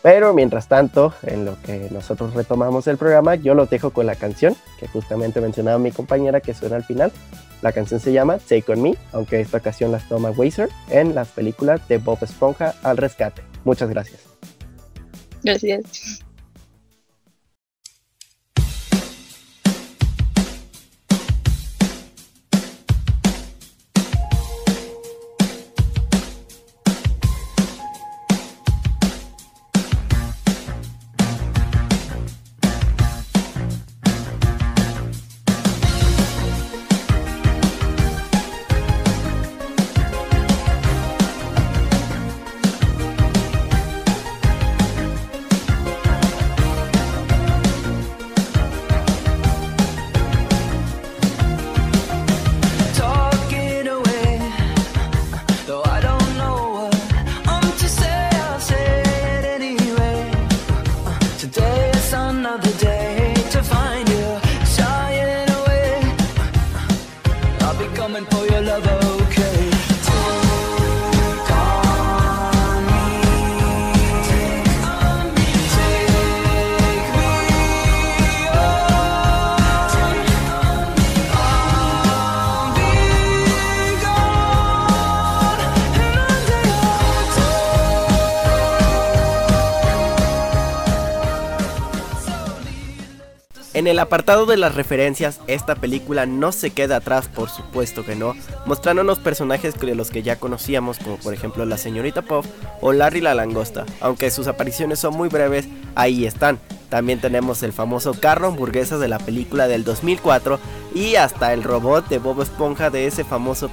Pero 0.00 0.34
mientras 0.34 0.68
tanto, 0.68 1.14
en 1.22 1.46
lo 1.46 1.60
que 1.62 1.88
nosotros 1.90 2.34
retomamos 2.34 2.86
el 2.86 2.98
programa, 2.98 3.36
yo 3.36 3.54
lo 3.54 3.66
dejo 3.66 3.90
con 3.90 4.06
la 4.06 4.14
canción 4.14 4.54
que 4.78 4.86
justamente 4.86 5.40
mencionaba 5.40 5.78
mi 5.78 5.92
compañera 5.92 6.40
que 6.40 6.52
suena 6.54 6.76
al 6.76 6.84
final. 6.84 7.10
La 7.64 7.72
canción 7.72 7.98
se 7.98 8.12
llama 8.12 8.36
Take 8.36 8.70
On 8.72 8.82
Me, 8.82 8.94
aunque 9.12 9.40
esta 9.40 9.56
ocasión 9.56 9.90
las 9.90 10.06
toma 10.06 10.30
Weiser 10.32 10.68
en 10.90 11.14
las 11.14 11.28
películas 11.28 11.88
de 11.88 11.96
Bob 11.96 12.18
Esponja 12.20 12.74
al 12.82 12.98
rescate. 12.98 13.40
Muchas 13.64 13.88
gracias. 13.88 14.20
Gracias. 15.42 16.20
En 93.84 93.88
el 93.88 93.98
apartado 93.98 94.46
de 94.46 94.56
las 94.56 94.76
referencias, 94.76 95.40
esta 95.46 95.74
película 95.74 96.24
no 96.24 96.52
se 96.52 96.70
queda 96.70 96.96
atrás, 96.96 97.28
por 97.28 97.50
supuesto 97.50 98.02
que 98.02 98.16
no, 98.16 98.34
mostrándonos 98.64 99.18
personajes 99.18 99.78
de 99.78 99.94
los 99.94 100.10
que 100.10 100.22
ya 100.22 100.36
conocíamos, 100.36 100.98
como 100.98 101.18
por 101.18 101.34
ejemplo 101.34 101.66
la 101.66 101.76
señorita 101.76 102.22
Puff 102.22 102.46
o 102.80 102.94
Larry 102.94 103.20
la 103.20 103.34
langosta, 103.34 103.84
aunque 104.00 104.30
sus 104.30 104.46
apariciones 104.46 105.00
son 105.00 105.14
muy 105.14 105.28
breves, 105.28 105.68
ahí 105.96 106.24
están. 106.24 106.58
También 106.88 107.20
tenemos 107.20 107.62
el 107.62 107.74
famoso 107.74 108.14
carro 108.14 108.46
hamburguesa 108.46 108.96
de 108.96 109.08
la 109.08 109.18
película 109.18 109.68
del 109.68 109.84
2004 109.84 110.58
y 110.94 111.16
hasta 111.16 111.52
el 111.52 111.62
robot 111.62 112.08
de 112.08 112.16
Bob 112.16 112.40
Esponja 112.40 112.88
de 112.88 113.06
ese 113.06 113.22
famoso 113.22 113.68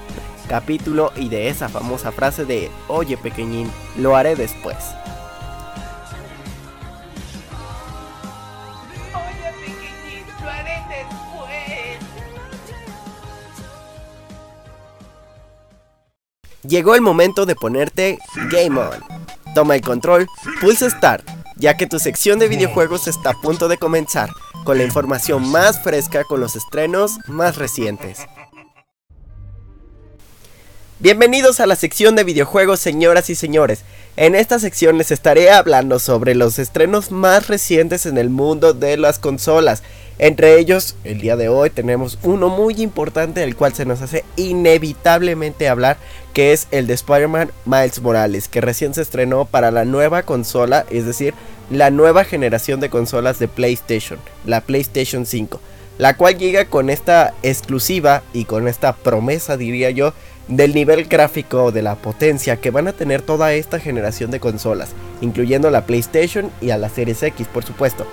capítulo 0.50 1.14
y 1.16 1.30
de 1.30 1.48
esa 1.48 1.70
famosa 1.70 2.12
frase 2.12 2.44
de 2.44 2.70
Oye 2.90 3.16
pequeñín, 3.16 3.72
lo 3.98 4.18
haré 4.18 4.36
después. 4.36 4.76
Llegó 16.68 16.94
el 16.94 17.02
momento 17.02 17.48
de 17.48 17.56
ponerte 17.56 18.20
Game 18.52 18.80
On. 18.80 19.04
Toma 19.56 19.76
el 19.76 19.82
control, 19.82 20.28
pulsa 20.62 20.90
Start, 20.90 21.28
ya 21.58 21.76
que 21.76 21.88
tu 21.88 21.98
sección 21.98 22.38
de 22.38 22.48
videojuegos 22.48 23.08
está 23.08 23.32
a 23.32 23.42
punto 23.42 23.68
de 23.68 23.78
comenzar, 23.78 24.30
con 24.64 24.78
la 24.78 24.84
información 24.84 25.50
más 25.50 25.82
fresca 25.82 26.24
con 26.24 26.40
los 26.40 26.56
estrenos 26.56 27.18
más 27.28 27.58
recientes. 27.58 28.20
Bienvenidos 31.00 31.60
a 31.60 31.66
la 31.66 31.76
sección 31.76 32.16
de 32.16 32.24
videojuegos 32.24 32.80
señoras 32.80 33.32
y 33.32 33.36
señores. 33.36 33.84
En 34.16 34.36
esta 34.36 34.60
sección 34.60 35.00
les 35.00 35.10
estaré 35.10 35.50
hablando 35.50 35.98
sobre 35.98 36.36
los 36.36 36.60
estrenos 36.60 37.10
más 37.10 37.48
recientes 37.48 38.06
en 38.06 38.20
el 38.20 38.30
mundo 38.30 38.74
de 38.74 38.98
las 38.98 39.18
consolas. 39.18 39.82
Entre 40.22 40.60
ellos, 40.60 40.96
el 41.04 41.20
día 41.20 41.36
de 41.36 41.50
hoy 41.50 41.72
tenemos 41.72 42.20
uno 42.22 42.48
muy 42.48 42.76
importante 42.80 43.40
del 43.40 43.56
cual 43.56 43.74
se 43.74 43.88
nos 43.88 44.04
hace 44.04 44.24
inevitablemente 44.36 45.68
hablar, 45.68 45.98
que 46.32 46.54
es 46.54 46.68
el 46.70 46.86
de 46.86 46.94
Spider-Man 46.94 47.50
Miles 47.66 48.00
Morales, 48.04 48.48
que 48.48 48.62
recién 48.62 48.94
se 48.94 49.02
estrenó 49.02 49.46
para 49.46 49.72
la 49.72 49.84
nueva 49.84 50.22
consola, 50.22 50.86
es 50.92 51.08
decir, 51.08 51.34
la 51.72 51.90
nueva 51.90 52.24
generación 52.24 52.80
de 52.80 52.92
consolas 52.92 53.40
de 53.40 53.48
PlayStation, 53.48 54.20
la 54.46 54.62
PlayStation 54.62 55.26
5, 55.26 55.60
la 55.98 56.16
cual 56.16 56.38
llega 56.38 56.66
con 56.66 56.92
esta 56.92 57.34
exclusiva 57.42 58.22
y 58.32 58.46
con 58.46 58.68
esta 58.68 58.94
promesa, 58.94 59.58
diría 59.58 59.90
yo, 59.90 60.14
del 60.48 60.76
nivel 60.76 61.06
gráfico 61.06 61.72
de 61.72 61.82
la 61.82 61.96
potencia 61.96 62.58
que 62.58 62.70
van 62.70 62.88
a 62.88 62.94
tener 62.94 63.24
toda 63.24 63.54
esta 63.54 63.80
generación 63.80 64.30
de 64.30 64.40
consolas, 64.40 64.90
incluyendo 65.20 65.72
la 65.72 65.88
PlayStation 65.88 66.52
y 66.62 66.70
a 66.70 66.78
la 66.78 66.90
Series 66.90 67.24
X 67.24 67.48
por 67.48 67.64
supuesto. 67.64 68.06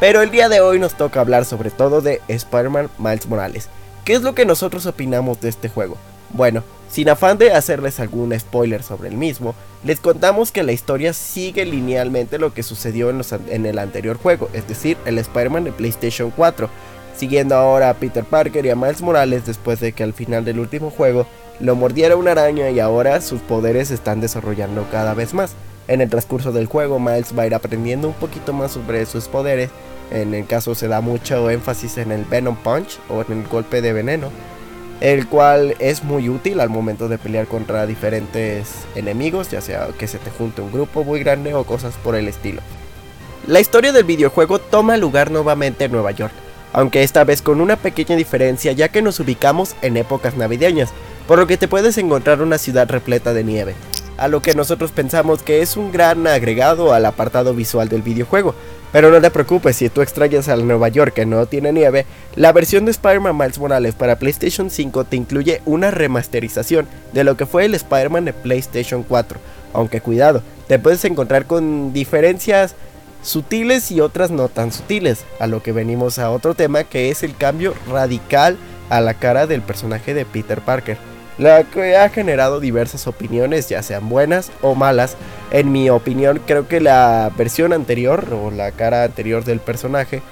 Pero 0.00 0.22
el 0.22 0.30
día 0.30 0.48
de 0.48 0.60
hoy 0.60 0.78
nos 0.78 0.94
toca 0.94 1.20
hablar 1.20 1.44
sobre 1.44 1.70
todo 1.70 2.00
de 2.00 2.20
Spider-Man 2.28 2.90
Miles 2.98 3.26
Morales. 3.28 3.68
¿Qué 4.04 4.14
es 4.14 4.22
lo 4.22 4.34
que 4.34 4.44
nosotros 4.44 4.86
opinamos 4.86 5.40
de 5.40 5.48
este 5.48 5.68
juego? 5.68 5.96
Bueno, 6.30 6.64
sin 6.92 7.08
afán 7.08 7.38
de 7.38 7.52
hacerles 7.52 8.00
algún 8.00 8.38
spoiler 8.38 8.82
sobre 8.82 9.08
el 9.08 9.16
mismo, 9.16 9.54
les 9.84 10.00
contamos 10.00 10.52
que 10.52 10.62
la 10.62 10.72
historia 10.72 11.12
sigue 11.12 11.64
linealmente 11.64 12.38
lo 12.38 12.52
que 12.52 12.62
sucedió 12.62 13.10
en, 13.10 13.66
el 13.66 13.78
anterior 13.78 14.18
juego, 14.18 14.50
es 14.52 14.68
decir, 14.68 14.96
el 15.06 15.18
Spider-Man 15.18 15.64
de 15.64 15.72
PlayStation 15.72 16.30
4, 16.30 16.68
siguiendo 17.16 17.54
ahora 17.54 17.90
a 17.90 17.94
Peter 17.94 18.24
Parker 18.24 18.66
y 18.66 18.70
a 18.70 18.76
Miles 18.76 19.02
Morales 19.02 19.46
después 19.46 19.80
de 19.80 19.92
que 19.92 20.02
al 20.02 20.12
final 20.12 20.44
del 20.44 20.58
último 20.58 20.90
juego 20.90 21.26
lo 21.60 21.76
mordiera 21.76 22.16
una 22.16 22.32
araña 22.32 22.70
y 22.70 22.80
ahora 22.80 23.20
sus 23.20 23.40
poderes 23.40 23.88
se 23.88 23.94
están 23.94 24.20
desarrollando 24.20 24.86
cada 24.90 25.14
vez 25.14 25.32
más. 25.32 25.54
En 25.88 26.00
el 26.00 26.08
transcurso 26.08 26.52
del 26.52 26.66
juego, 26.66 27.00
Miles 27.00 27.36
va 27.36 27.42
a 27.42 27.46
ir 27.46 27.54
aprendiendo 27.54 28.08
un 28.08 28.14
poquito 28.14 28.52
más 28.52 28.72
sobre 28.72 29.04
sus 29.06 29.28
poderes. 29.28 29.70
En 30.10 30.34
el 30.34 30.46
caso 30.46 30.74
se 30.74 30.88
da 30.88 31.00
mucho 31.00 31.50
énfasis 31.50 31.98
en 31.98 32.12
el 32.12 32.24
Venom 32.24 32.56
Punch 32.56 32.98
o 33.08 33.22
en 33.22 33.40
el 33.40 33.48
golpe 33.48 33.80
de 33.80 33.92
veneno, 33.92 34.28
el 35.00 35.26
cual 35.26 35.74
es 35.80 36.04
muy 36.04 36.28
útil 36.28 36.60
al 36.60 36.68
momento 36.68 37.08
de 37.08 37.18
pelear 37.18 37.46
contra 37.46 37.86
diferentes 37.86 38.68
enemigos, 38.94 39.50
ya 39.50 39.60
sea 39.60 39.88
que 39.98 40.06
se 40.06 40.18
te 40.18 40.30
junte 40.30 40.60
un 40.60 40.70
grupo 40.70 41.02
muy 41.02 41.20
grande 41.20 41.54
o 41.54 41.64
cosas 41.64 41.94
por 42.04 42.14
el 42.14 42.28
estilo. 42.28 42.60
La 43.46 43.58
historia 43.58 43.92
del 43.92 44.04
videojuego 44.04 44.60
toma 44.60 44.96
lugar 44.96 45.30
nuevamente 45.30 45.86
en 45.86 45.92
Nueva 45.92 46.12
York, 46.12 46.32
aunque 46.72 47.02
esta 47.02 47.24
vez 47.24 47.42
con 47.42 47.60
una 47.60 47.76
pequeña 47.76 48.14
diferencia 48.14 48.70
ya 48.72 48.88
que 48.88 49.02
nos 49.02 49.18
ubicamos 49.18 49.74
en 49.82 49.96
épocas 49.96 50.36
navideñas, 50.36 50.90
por 51.26 51.38
lo 51.38 51.46
que 51.46 51.56
te 51.56 51.68
puedes 51.68 51.98
encontrar 51.98 52.42
una 52.42 52.58
ciudad 52.58 52.88
repleta 52.88 53.32
de 53.32 53.44
nieve, 53.44 53.74
a 54.22 54.28
lo 54.28 54.40
que 54.40 54.54
nosotros 54.54 54.92
pensamos 54.92 55.42
que 55.42 55.62
es 55.62 55.76
un 55.76 55.90
gran 55.90 56.28
agregado 56.28 56.92
al 56.92 57.06
apartado 57.06 57.54
visual 57.54 57.88
del 57.88 58.02
videojuego. 58.02 58.54
Pero 58.92 59.10
no 59.10 59.20
te 59.20 59.32
preocupes, 59.32 59.74
si 59.74 59.88
tú 59.88 60.00
extrañas 60.00 60.48
a 60.48 60.54
Nueva 60.54 60.90
York 60.90 61.12
que 61.12 61.26
no 61.26 61.46
tiene 61.46 61.72
nieve, 61.72 62.06
la 62.36 62.52
versión 62.52 62.84
de 62.84 62.92
Spider-Man 62.92 63.36
Miles 63.36 63.58
Morales 63.58 63.96
para 63.96 64.20
PlayStation 64.20 64.70
5 64.70 65.04
te 65.06 65.16
incluye 65.16 65.60
una 65.64 65.90
remasterización 65.90 66.86
de 67.12 67.24
lo 67.24 67.36
que 67.36 67.46
fue 67.46 67.64
el 67.64 67.74
Spider-Man 67.74 68.26
de 68.26 68.32
PlayStation 68.32 69.02
4. 69.02 69.40
Aunque 69.72 70.00
cuidado, 70.00 70.40
te 70.68 70.78
puedes 70.78 71.04
encontrar 71.04 71.46
con 71.46 71.92
diferencias 71.92 72.76
sutiles 73.24 73.90
y 73.90 74.00
otras 74.00 74.30
no 74.30 74.48
tan 74.48 74.70
sutiles, 74.70 75.24
a 75.40 75.48
lo 75.48 75.64
que 75.64 75.72
venimos 75.72 76.20
a 76.20 76.30
otro 76.30 76.54
tema 76.54 76.84
que 76.84 77.10
es 77.10 77.24
el 77.24 77.36
cambio 77.36 77.74
radical 77.90 78.56
a 78.88 79.00
la 79.00 79.14
cara 79.14 79.48
del 79.48 79.62
personaje 79.62 80.14
de 80.14 80.24
Peter 80.24 80.60
Parker 80.60 81.11
la 81.38 81.64
que 81.64 81.96
ha 81.96 82.08
generado 82.08 82.60
diversas 82.60 83.06
opiniones, 83.06 83.68
ya 83.68 83.82
sean 83.82 84.08
buenas 84.08 84.50
o 84.60 84.74
malas. 84.74 85.16
En 85.50 85.72
mi 85.72 85.90
opinión, 85.90 86.40
creo 86.46 86.68
que 86.68 86.80
la 86.80 87.30
versión 87.36 87.72
anterior 87.72 88.26
o 88.32 88.50
la 88.50 88.72
cara 88.72 89.04
anterior 89.04 89.44
del 89.44 89.60
personaje 89.60 90.22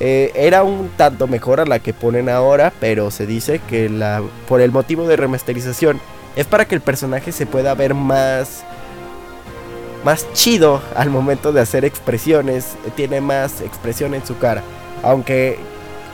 eh, 0.00 0.32
era 0.34 0.62
un 0.62 0.90
tanto 0.96 1.26
mejor 1.26 1.60
a 1.60 1.66
la 1.66 1.80
que 1.80 1.92
ponen 1.92 2.28
ahora, 2.28 2.72
pero 2.80 3.10
se 3.10 3.26
dice 3.26 3.60
que 3.68 3.88
la, 3.88 4.22
por 4.46 4.60
el 4.60 4.70
motivo 4.70 5.06
de 5.08 5.16
remasterización 5.16 6.00
es 6.36 6.46
para 6.46 6.66
que 6.66 6.74
el 6.74 6.80
personaje 6.80 7.32
se 7.32 7.46
pueda 7.46 7.74
ver 7.74 7.94
más 7.94 8.64
más 10.04 10.32
chido 10.32 10.80
al 10.94 11.10
momento 11.10 11.52
de 11.52 11.60
hacer 11.60 11.84
expresiones, 11.84 12.76
tiene 12.94 13.20
más 13.20 13.60
expresión 13.60 14.14
en 14.14 14.24
su 14.24 14.38
cara, 14.38 14.62
aunque 15.02 15.58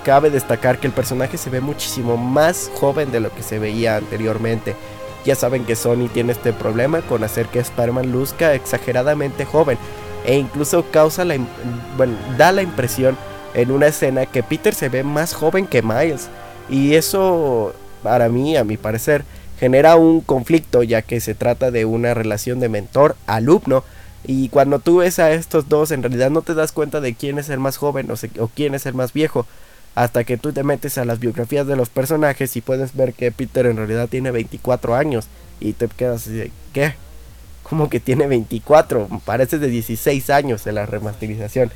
cabe 0.05 0.31
destacar 0.31 0.79
que 0.79 0.87
el 0.87 0.93
personaje 0.93 1.37
se 1.39 1.51
ve 1.51 1.61
muchísimo 1.61 2.17
más 2.17 2.71
joven 2.75 3.11
de 3.11 3.21
lo 3.21 3.35
que 3.35 3.43
se 3.43 3.59
veía 3.59 3.97
anteriormente. 3.97 4.77
Ya 5.25 5.35
saben 5.35 5.65
que 5.65 5.75
Sony 5.75 6.09
tiene 6.13 6.33
este 6.33 6.53
problema 6.53 7.01
con 7.01 7.25
hacer 7.25 7.47
que 7.47 7.59
Spider-Man 7.59 8.13
luzca 8.13 8.55
exageradamente 8.55 9.45
joven 9.47 9.79
e 10.27 10.37
incluso 10.37 10.85
causa 10.91 11.25
la 11.25 11.37
da 12.39 12.53
la 12.53 12.63
impresión 12.63 13.17
en 13.55 13.71
una 13.71 13.87
escena 13.87 14.27
que 14.27 14.43
Peter 14.43 14.75
se 14.75 14.89
ve 14.89 15.03
más 15.03 15.35
joven 15.35 15.67
que 15.67 15.83
Miles 15.83 16.29
y 16.69 16.95
eso 16.95 17.75
para 18.03 18.29
mí, 18.29 18.57
a 18.57 18.65
mi 18.65 18.77
parecer, 18.77 19.25
genera 19.59 19.97
un 19.97 20.21
conflicto 20.21 20.83
ya 20.83 21.01
que 21.03 21.21
se 21.21 21.35
trata 21.35 21.71
de 21.71 21.87
una 21.87 22.13
relación 22.13 22.61
de 22.61 22.69
mentor-alumno 22.69 23.85
y 24.27 24.49
cuando 24.51 24.79
tú 24.79 24.99
ves 24.99 25.19
a 25.19 25.33
estos 25.33 25.69
dos 25.69 25.91
en 25.91 26.03
realidad 26.03 26.31
no 26.31 26.43
te 26.43 26.55
das 26.55 26.73
cuenta 26.73 27.01
de 27.01 27.15
quién 27.15 27.39
es 27.39 27.49
el 27.49 27.61
más 27.61 27.77
joven 27.79 28.11
o 28.11 28.49
quién 28.55 28.75
es 28.75 28.85
el 28.87 28.95
más 28.95 29.13
viejo 29.13 29.47
hasta 29.95 30.25
que 30.25 30.37
tú 30.37 30.53
te 30.53 30.65
metes 30.65 30.99
a 30.99 31.05
las 31.05 31.21
biografías 31.21 31.67
de 31.67 31.77
los 31.77 31.89
personajes 31.89 32.57
y 32.57 32.61
puedes 32.61 32.95
ver 32.95 33.15
que 33.15 33.31
Peter 33.31 33.67
en 33.67 33.77
realidad 33.77 34.09
tiene 34.09 34.31
24 34.31 34.95
años 34.95 35.27
y 35.61 35.73
te 35.73 35.89
quedas 35.89 36.27
así 36.27 36.51
¿qué? 36.73 36.95
Como 37.63 37.89
que 37.89 38.01
tiene 38.01 38.27
24, 38.27 39.09
parece 39.25 39.59
de 39.59 39.69
16 39.69 40.29
años 40.31 40.67
en 40.67 40.75
la 40.75 40.85
remasterización. 40.85 41.71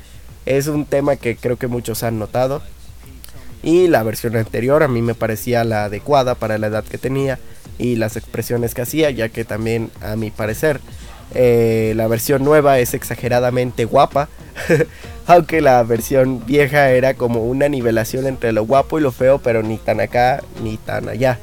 Es 0.45 0.67
un 0.67 0.85
tema 0.85 1.15
que 1.15 1.35
creo 1.35 1.57
que 1.57 1.67
muchos 1.67 2.03
han 2.03 2.19
notado. 2.19 2.61
Y 3.63 3.87
la 3.87 4.03
versión 4.03 4.35
anterior 4.37 4.83
a 4.83 4.87
mí 4.87 5.01
me 5.01 5.15
parecía 5.15 5.63
la 5.63 5.85
adecuada 5.85 6.35
para 6.35 6.57
la 6.57 6.67
edad 6.67 6.83
que 6.83 6.97
tenía 6.97 7.39
y 7.77 7.95
las 7.95 8.17
expresiones 8.17 8.73
que 8.73 8.83
hacía, 8.83 9.09
ya 9.09 9.29
que 9.29 9.45
también 9.45 9.89
a 10.01 10.15
mi 10.15 10.31
parecer 10.31 10.79
eh, 11.33 11.93
la 11.95 12.07
versión 12.07 12.43
nueva 12.43 12.79
es 12.79 12.93
exageradamente 12.93 13.85
guapa, 13.85 14.29
aunque 15.27 15.61
la 15.61 15.83
versión 15.83 16.45
vieja 16.45 16.91
era 16.91 17.13
como 17.13 17.43
una 17.43 17.69
nivelación 17.69 18.27
entre 18.27 18.51
lo 18.51 18.65
guapo 18.65 18.99
y 18.99 19.01
lo 19.01 19.11
feo, 19.11 19.39
pero 19.39 19.63
ni 19.63 19.77
tan 19.77 19.99
acá 19.99 20.43
ni 20.63 20.77
tan 20.77 21.09
allá. 21.09 21.39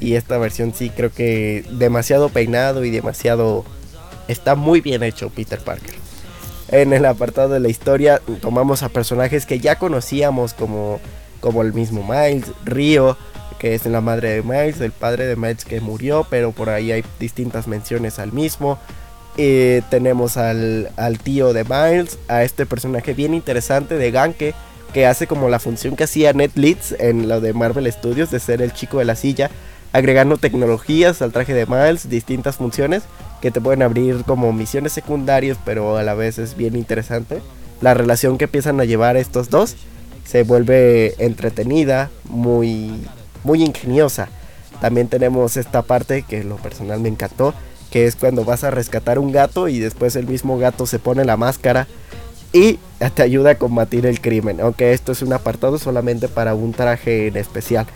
Y 0.00 0.14
esta 0.14 0.38
versión 0.38 0.72
sí 0.74 0.90
creo 0.90 1.12
que 1.12 1.64
demasiado 1.70 2.28
peinado 2.28 2.84
y 2.84 2.90
demasiado... 2.90 3.64
Está 4.28 4.54
muy 4.54 4.80
bien 4.80 5.02
hecho 5.02 5.28
Peter 5.30 5.58
Parker. 5.58 5.94
En 6.68 6.92
el 6.92 7.04
apartado 7.04 7.48
de 7.48 7.60
la 7.60 7.68
historia 7.68 8.22
tomamos 8.40 8.84
a 8.84 8.88
personajes 8.88 9.44
que 9.44 9.58
ya 9.58 9.76
conocíamos 9.76 10.54
como, 10.54 11.00
como 11.40 11.62
el 11.62 11.72
mismo 11.72 12.04
Miles, 12.04 12.52
Rio, 12.64 13.16
que 13.58 13.74
es 13.74 13.84
la 13.86 14.00
madre 14.00 14.30
de 14.30 14.42
Miles, 14.42 14.80
el 14.80 14.92
padre 14.92 15.26
de 15.26 15.34
Miles 15.36 15.64
que 15.64 15.80
murió, 15.80 16.26
pero 16.30 16.52
por 16.52 16.70
ahí 16.70 16.92
hay 16.92 17.04
distintas 17.18 17.66
menciones 17.66 18.18
al 18.20 18.32
mismo. 18.32 18.78
Eh, 19.36 19.82
tenemos 19.90 20.36
al, 20.36 20.90
tío 21.22 21.52
de 21.52 21.64
Miles, 21.64 22.18
a 22.28 22.42
este 22.42 22.66
personaje 22.66 23.14
bien 23.14 23.34
interesante 23.34 23.96
de 23.96 24.10
Ganke, 24.10 24.54
que 24.92 25.06
hace 25.06 25.26
como 25.26 25.48
la 25.48 25.60
función 25.60 25.96
que 25.96 26.04
hacía 26.04 26.32
Ned 26.32 26.50
Leeds 26.54 26.96
en 26.98 27.28
lo 27.28 27.40
de 27.40 27.52
Marvel 27.52 27.90
Studios, 27.92 28.30
de 28.30 28.40
ser 28.40 28.60
el 28.60 28.72
chico 28.72 28.98
de 28.98 29.04
la 29.04 29.14
silla, 29.14 29.50
agregando 29.92 30.36
tecnologías 30.36 31.22
al 31.22 31.32
traje 31.32 31.54
de 31.54 31.66
Miles, 31.66 32.08
distintas 32.08 32.56
funciones 32.56 33.02
que 33.40 33.50
te 33.50 33.60
pueden 33.60 33.82
abrir 33.82 34.24
como 34.24 34.52
misiones 34.52 34.92
secundarias, 34.92 35.58
pero 35.64 35.96
a 35.96 36.02
la 36.02 36.14
vez 36.14 36.38
es 36.38 36.56
bien 36.56 36.76
interesante. 36.76 37.40
La 37.80 37.94
relación 37.94 38.36
que 38.36 38.44
empiezan 38.44 38.80
a 38.80 38.84
llevar 38.84 39.16
estos 39.16 39.48
dos 39.48 39.76
se 40.24 40.42
vuelve 40.42 41.14
entretenida, 41.18 42.10
muy, 42.24 42.92
muy 43.42 43.62
ingeniosa. 43.62 44.28
También 44.80 45.08
tenemos 45.08 45.56
esta 45.56 45.82
parte 45.82 46.22
que 46.22 46.44
lo 46.44 46.56
personal 46.56 47.00
me 47.00 47.08
encantó, 47.08 47.54
que 47.90 48.06
es 48.06 48.16
cuando 48.16 48.44
vas 48.44 48.64
a 48.64 48.70
rescatar 48.70 49.18
un 49.18 49.32
gato 49.32 49.68
y 49.68 49.78
después 49.78 50.16
el 50.16 50.26
mismo 50.26 50.58
gato 50.58 50.86
se 50.86 50.98
pone 50.98 51.24
la 51.24 51.36
máscara 51.36 51.86
y 52.52 52.78
te 53.14 53.22
ayuda 53.22 53.50
a 53.50 53.54
combatir 53.56 54.06
el 54.06 54.20
crimen, 54.20 54.60
aunque 54.60 54.92
esto 54.92 55.12
es 55.12 55.22
un 55.22 55.32
apartado 55.32 55.78
solamente 55.78 56.28
para 56.28 56.54
un 56.54 56.72
traje 56.72 57.28
en 57.28 57.36
especial. 57.36 57.86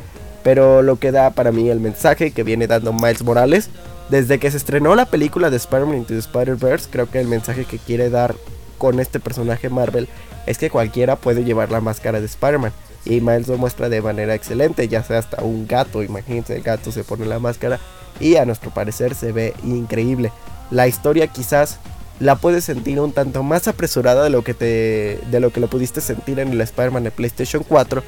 Pero 0.43 0.83
lo 0.83 0.97
que 0.97 1.13
da 1.13 1.31
para 1.31 1.53
mí 1.53 1.71
el 1.71 1.81
mensaje 1.81 2.31
que 2.31 2.43
viene 2.43 2.67
dando 2.67 2.93
Miles 2.93 3.23
Morales, 3.23 3.71
desde 4.11 4.39
que 4.39 4.51
se 4.51 4.59
estrenó 4.59 4.95
la 4.95 5.07
película 5.07 5.51
de 5.51 5.57
Spider-Man 5.57 5.99
Into 5.99 6.15
the 6.15 6.19
Spider-Verse, 6.19 6.89
creo 6.91 7.11
que 7.11 7.21
el 7.21 7.29
mensaje 7.29 7.65
que 7.65 7.79
quiere 7.79 8.11
dar 8.11 8.35
con 8.79 9.01
este 9.01 9.19
personaje 9.21 9.71
Marvel 9.71 10.09
es 10.47 10.59
que 10.59 10.71
cualquiera 10.71 11.17
puede 11.17 11.45
llevar 11.45 11.73
la 11.73 11.81
máscara 11.81 12.21
de 12.21 12.27
Spider-Man. 12.27 12.73
Y 13.07 13.21
Miles 13.21 13.49
lo 13.49 13.59
muestra 13.59 13.89
de 13.89 14.03
manera 14.03 14.35
excelente, 14.35 14.89
ya 14.89 15.03
sea 15.03 15.19
hasta 15.19 15.43
un 15.43 15.67
gato, 15.67 16.03
imagínense, 16.03 16.57
el 16.57 16.63
gato 16.63 16.93
se 16.93 17.05
pone 17.05 17.27
la 17.27 17.39
máscara 17.39 17.81
y 18.21 18.37
a 18.37 18.45
nuestro 18.45 18.71
parecer 18.71 19.15
se 19.15 19.33
ve 19.33 19.55
increíble. 19.65 20.33
La 20.71 20.89
historia 20.89 21.27
quizás 21.29 21.79
la 22.21 22.37
puedes 22.37 22.65
sentir 22.65 23.01
un 23.01 23.13
tanto 23.13 23.43
más 23.43 23.69
apresurada 23.69 24.25
de 24.25 24.31
lo 24.31 24.45
que 24.45 24.55
te 24.55 25.19
de 25.31 25.41
lo 25.41 25.51
que 25.51 25.61
lo 25.61 25.69
pudiste 25.69 26.01
sentir 26.01 26.39
en 26.39 26.49
el 26.49 26.61
Spider-Man 26.61 27.05
de 27.05 27.11
PlayStation 27.11 27.65
4. 27.67 28.03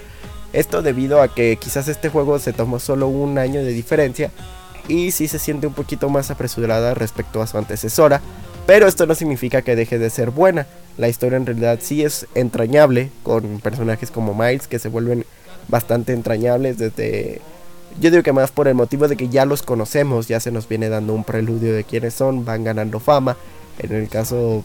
Esto 0.53 0.83
debido 0.83 1.21
a 1.21 1.35
que 1.35 1.57
quizás 1.57 1.89
este 1.89 2.09
juego 2.09 2.39
se 2.39 2.53
tomó 2.53 2.79
solo 2.79 3.09
un 3.09 3.39
año 3.39 3.63
de 3.63 3.73
diferencia 3.73 4.31
y 4.89 5.11
sí 5.11 5.29
se 5.29 5.39
siente 5.39 5.67
un 5.67 5.75
poquito 5.75 6.09
más 6.09 6.31
apresurada 6.31 6.95
respecto 6.95 7.43
a 7.43 7.47
su 7.47 7.59
antecesora, 7.59 8.21
pero 8.67 8.87
esto 8.87 9.07
no 9.07 9.15
significa 9.15 9.63
que 9.63 9.77
deje 9.77 9.99
de 9.99 10.11
ser 10.11 10.31
buena. 10.31 10.67
La 10.97 11.09
historia 11.09 11.37
en 11.37 11.47
realidad 11.47 11.81
sí 11.83 12.05
es 12.05 12.27
entrañable 12.35 13.11
con 13.23 13.61
personajes 13.61 14.11
como 14.11 14.35
Miles 14.35 14.69
que 14.69 14.79
se 14.79 14.89
vuelven 14.89 15.27
bastante 15.69 16.13
entrañables 16.13 16.79
desde 16.79 17.41
yo 18.01 18.11
digo 18.11 18.23
que 18.23 18.33
más 18.33 18.51
por 18.51 18.69
el 18.69 18.75
motivo 18.75 19.09
de 19.09 19.17
que 19.17 19.29
ya 19.29 19.47
los 19.47 19.63
conocemos, 19.63 20.29
ya 20.29 20.41
se 20.41 20.51
nos 20.51 20.69
viene 20.69 20.89
dando 20.89 21.15
un 21.15 21.25
preludio 21.25 21.73
de 21.75 21.85
quiénes 21.85 22.15
son, 22.15 22.45
van 22.45 22.65
ganando 22.65 23.01
fama. 23.01 23.37
En 23.79 23.93
el 23.93 24.09
caso 24.09 24.65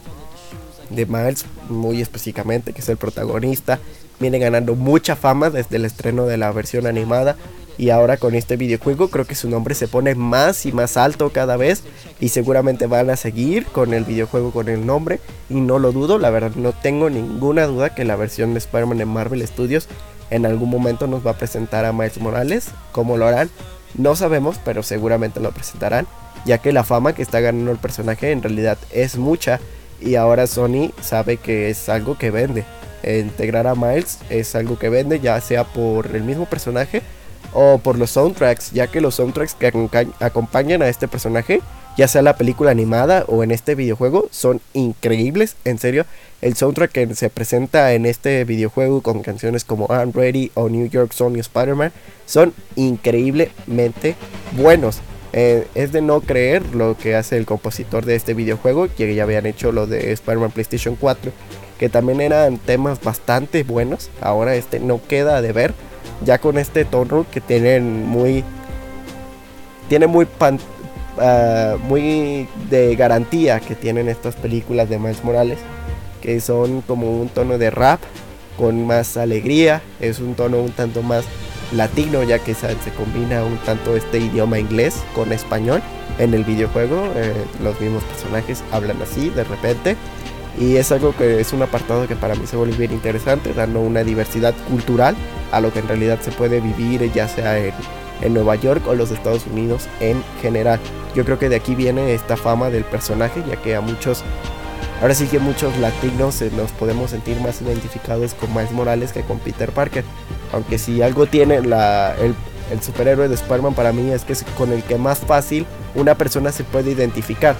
de 0.90 1.06
Miles, 1.06 1.46
muy 1.68 2.00
específicamente, 2.00 2.72
que 2.72 2.80
es 2.80 2.88
el 2.88 2.96
protagonista, 2.96 3.78
viene 4.20 4.38
ganando 4.38 4.74
mucha 4.74 5.16
fama 5.16 5.50
desde 5.50 5.76
el 5.76 5.84
estreno 5.84 6.26
de 6.26 6.36
la 6.36 6.52
versión 6.52 6.86
animada. 6.86 7.36
Y 7.78 7.88
ahora 7.88 8.18
con 8.18 8.34
este 8.34 8.58
videojuego 8.58 9.08
creo 9.08 9.24
que 9.24 9.34
su 9.34 9.48
nombre 9.48 9.74
se 9.74 9.88
pone 9.88 10.14
más 10.14 10.66
y 10.66 10.72
más 10.72 10.98
alto 10.98 11.30
cada 11.30 11.56
vez. 11.56 11.82
Y 12.20 12.28
seguramente 12.28 12.86
van 12.86 13.08
a 13.08 13.16
seguir 13.16 13.64
con 13.64 13.94
el 13.94 14.04
videojuego 14.04 14.50
con 14.50 14.68
el 14.68 14.84
nombre. 14.84 15.20
Y 15.48 15.54
no 15.54 15.78
lo 15.78 15.90
dudo, 15.90 16.18
la 16.18 16.28
verdad 16.28 16.52
no 16.54 16.72
tengo 16.72 17.08
ninguna 17.08 17.66
duda 17.66 17.94
que 17.94 18.04
la 18.04 18.16
versión 18.16 18.52
de 18.52 18.58
Spider-Man 18.58 19.00
en 19.00 19.08
Marvel 19.08 19.46
Studios 19.46 19.88
en 20.32 20.46
algún 20.46 20.70
momento 20.70 21.06
nos 21.06 21.24
va 21.24 21.32
a 21.32 21.36
presentar 21.36 21.84
a 21.84 21.92
Miles 21.92 22.18
Morales. 22.18 22.70
¿Cómo 22.90 23.18
lo 23.18 23.26
harán? 23.26 23.50
No 23.94 24.16
sabemos, 24.16 24.58
pero 24.64 24.82
seguramente 24.82 25.40
lo 25.40 25.52
presentarán, 25.52 26.06
ya 26.46 26.58
que 26.58 26.72
la 26.72 26.84
fama 26.84 27.14
que 27.14 27.20
está 27.20 27.40
ganando 27.40 27.70
el 27.70 27.78
personaje 27.78 28.32
en 28.32 28.42
realidad 28.42 28.78
es 28.90 29.18
mucha 29.18 29.60
y 30.00 30.14
ahora 30.14 30.46
Sony 30.46 30.90
sabe 31.02 31.36
que 31.36 31.68
es 31.68 31.88
algo 31.90 32.16
que 32.16 32.30
vende. 32.30 32.64
integrar 33.04 33.66
a 33.66 33.74
Miles 33.74 34.18
es 34.30 34.54
algo 34.54 34.78
que 34.78 34.88
vende, 34.88 35.20
ya 35.20 35.40
sea 35.40 35.64
por 35.64 36.16
el 36.16 36.22
mismo 36.22 36.46
personaje 36.46 37.02
o 37.52 37.78
por 37.78 37.98
los 37.98 38.10
soundtracks, 38.10 38.72
ya 38.72 38.86
que 38.86 39.00
los 39.00 39.14
soundtracks 39.16 39.54
que 39.54 39.72
acompañan 40.20 40.82
a 40.82 40.88
este 40.88 41.08
personaje 41.08 41.60
ya 41.96 42.08
sea 42.08 42.22
la 42.22 42.36
película 42.36 42.70
animada 42.70 43.24
o 43.28 43.42
en 43.42 43.50
este 43.50 43.74
videojuego, 43.74 44.28
son 44.30 44.60
increíbles, 44.72 45.56
en 45.64 45.78
serio. 45.78 46.06
El 46.40 46.56
soundtrack 46.56 46.90
que 46.90 47.14
se 47.14 47.30
presenta 47.30 47.92
en 47.92 48.06
este 48.06 48.44
videojuego 48.44 49.02
con 49.02 49.22
canciones 49.22 49.64
como 49.64 49.86
I'm 49.90 50.12
Ready 50.12 50.50
o 50.54 50.68
New 50.68 50.88
York 50.88 51.12
Sony 51.12 51.38
Spider-Man 51.38 51.92
son 52.26 52.54
increíblemente 52.76 54.16
buenos. 54.56 55.00
Eh, 55.34 55.66
es 55.74 55.92
de 55.92 56.02
no 56.02 56.20
creer 56.20 56.74
lo 56.74 56.96
que 56.96 57.14
hace 57.14 57.36
el 57.36 57.46
compositor 57.46 58.04
de 58.04 58.16
este 58.16 58.34
videojuego, 58.34 58.88
que 58.94 59.14
ya 59.14 59.22
habían 59.22 59.46
hecho 59.46 59.72
lo 59.72 59.86
de 59.86 60.12
Spider-Man 60.12 60.50
PlayStation 60.50 60.96
4, 60.96 61.32
que 61.78 61.88
también 61.88 62.20
eran 62.20 62.58
temas 62.58 63.02
bastante 63.02 63.62
buenos. 63.62 64.10
Ahora 64.20 64.54
este 64.56 64.80
no 64.80 65.00
queda 65.06 65.40
de 65.40 65.52
ver, 65.52 65.74
ya 66.24 66.38
con 66.38 66.58
este 66.58 66.84
tono 66.84 67.26
que 67.30 67.40
tienen 67.40 68.06
muy 68.06 68.44
tiene 69.88 70.06
muy 70.06 70.26
Ah, 71.18 71.76
muy 71.78 72.48
de 72.70 72.96
garantía 72.96 73.60
que 73.60 73.74
tienen 73.74 74.08
estas 74.08 74.34
películas 74.34 74.88
de 74.88 74.98
Miles 74.98 75.22
Morales, 75.22 75.58
que 76.22 76.40
son 76.40 76.80
como 76.82 77.20
un 77.20 77.28
tono 77.28 77.58
de 77.58 77.70
rap 77.70 78.00
con 78.56 78.86
más 78.86 79.16
alegría, 79.18 79.82
es 80.00 80.20
un 80.20 80.34
tono 80.34 80.60
un 80.60 80.72
tanto 80.72 81.02
más 81.02 81.24
latino 81.72 82.22
ya 82.22 82.38
que 82.38 82.54
se, 82.54 82.68
combina 82.96 83.44
un 83.44 83.58
tanto 83.58 83.94
este 83.94 84.18
idioma 84.18 84.58
inglés 84.58 85.02
con 85.14 85.32
español. 85.32 85.82
En 86.18 86.34
el 86.34 86.44
videojuego, 86.44 87.08
eh, 87.14 87.32
los 87.62 87.78
mismos 87.80 88.02
personajes 88.04 88.62
hablan 88.70 89.00
así 89.02 89.30
de 89.30 89.44
repente 89.44 89.96
y 90.58 90.76
es 90.76 90.92
algo 90.92 91.14
que 91.16 91.40
es 91.40 91.52
un 91.52 91.62
apartado 91.62 92.06
que 92.06 92.16
para 92.16 92.34
mí 92.34 92.46
se 92.46 92.56
vuelve 92.56 92.76
bien 92.76 92.92
interesante, 92.92 93.52
dando 93.54 93.80
una 93.80 94.04
diversidad 94.04 94.54
cultural 94.68 95.16
a 95.50 95.60
lo 95.60 95.72
que 95.72 95.78
en 95.78 95.88
realidad 95.88 96.20
se 96.20 96.30
puede 96.30 96.60
vivir 96.60 97.10
ya 97.12 97.28
sea 97.28 97.58
en 97.58 97.72
en 98.22 98.34
Nueva 98.34 98.56
York 98.56 98.86
o 98.86 98.94
los 98.94 99.10
Estados 99.10 99.46
Unidos 99.46 99.88
en 100.00 100.22
general. 100.40 100.80
Yo 101.14 101.24
creo 101.24 101.38
que 101.38 101.48
de 101.48 101.56
aquí 101.56 101.74
viene 101.74 102.14
esta 102.14 102.36
fama 102.36 102.70
del 102.70 102.84
personaje, 102.84 103.42
ya 103.48 103.56
que 103.56 103.76
a 103.76 103.80
muchos, 103.80 104.22
ahora 105.00 105.14
sí 105.14 105.26
que 105.26 105.38
muchos 105.38 105.76
latinos 105.78 106.40
eh, 106.40 106.50
nos 106.56 106.70
podemos 106.72 107.10
sentir 107.10 107.38
más 107.40 107.60
identificados 107.60 108.34
con 108.34 108.54
Miles 108.54 108.72
Morales 108.72 109.12
que 109.12 109.22
con 109.22 109.38
Peter 109.38 109.70
Parker. 109.70 110.04
Aunque 110.52 110.78
si 110.78 111.02
algo 111.02 111.26
tiene 111.26 111.60
la, 111.60 112.14
el 112.16 112.82
superhéroe 112.82 113.28
de 113.28 113.34
Spider-Man 113.34 113.74
para 113.74 113.92
mí 113.92 114.10
es 114.10 114.24
que 114.24 114.32
es 114.32 114.44
con 114.56 114.72
el 114.72 114.82
que 114.82 114.96
más 114.96 115.18
fácil 115.18 115.66
una 115.94 116.14
persona 116.14 116.52
se 116.52 116.64
puede 116.64 116.92
identificar. 116.92 117.56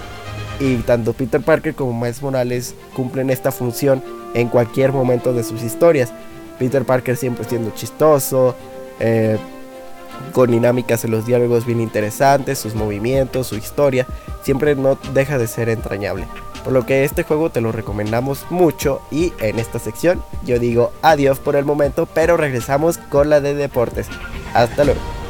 Y 0.59 0.77
tanto 0.77 1.13
Peter 1.13 1.41
Parker 1.41 1.75
como 1.75 1.99
Miles 1.99 2.21
Morales 2.21 2.75
cumplen 2.95 3.29
esta 3.29 3.51
función 3.51 4.03
en 4.33 4.47
cualquier 4.49 4.91
momento 4.91 5.33
de 5.33 5.43
sus 5.43 5.63
historias. 5.63 6.13
Peter 6.59 6.85
Parker 6.85 7.17
siempre 7.17 7.45
siendo 7.45 7.71
chistoso, 7.71 8.55
eh, 8.99 9.37
con 10.31 10.51
dinámicas 10.51 11.03
en 11.05 11.11
los 11.11 11.25
diálogos 11.25 11.65
bien 11.65 11.81
interesantes, 11.81 12.59
sus 12.59 12.75
movimientos, 12.75 13.47
su 13.47 13.55
historia, 13.55 14.07
siempre 14.43 14.75
no 14.75 14.97
deja 15.13 15.37
de 15.37 15.47
ser 15.47 15.69
entrañable. 15.69 16.27
Por 16.63 16.71
lo 16.71 16.85
que 16.85 17.03
este 17.03 17.23
juego 17.23 17.49
te 17.49 17.59
lo 17.59 17.71
recomendamos 17.71 18.45
mucho 18.49 19.01
y 19.11 19.33
en 19.39 19.59
esta 19.59 19.79
sección 19.79 20.23
yo 20.45 20.59
digo 20.59 20.93
adiós 21.01 21.39
por 21.39 21.55
el 21.55 21.65
momento, 21.65 22.05
pero 22.05 22.37
regresamos 22.37 22.97
con 22.97 23.29
la 23.29 23.41
de 23.41 23.53
deportes. 23.53 24.07
Hasta 24.53 24.85
luego. 24.85 25.22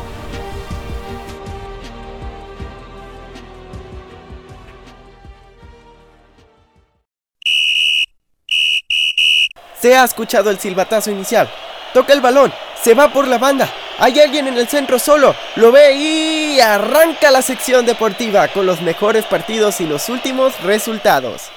Se 9.84 9.98
ha 9.98 10.06
escuchado 10.06 10.50
el 10.50 10.60
silbatazo 10.60 11.12
inicial. 11.12 11.50
Toca 11.94 12.14
el 12.14 12.22
balón, 12.22 12.54
se 12.82 12.94
va 12.94 13.12
por 13.12 13.28
la 13.28 13.38
banda. 13.38 13.70
Hay 14.00 14.18
alguien 14.18 14.48
en 14.48 14.58
el 14.58 14.70
centro 14.70 14.98
solo, 14.98 15.36
lo 15.58 15.74
ve 15.74 15.94
y 15.98 16.58
arranca 16.62 17.32
la 17.32 17.42
sección 17.42 17.86
deportiva 17.86 18.48
con 18.48 18.66
los 18.66 18.82
mejores 18.82 19.26
partidos 19.26 19.82
y 19.82 19.86
los 19.86 20.08
últimos 20.08 20.58
resultados. 20.64 21.50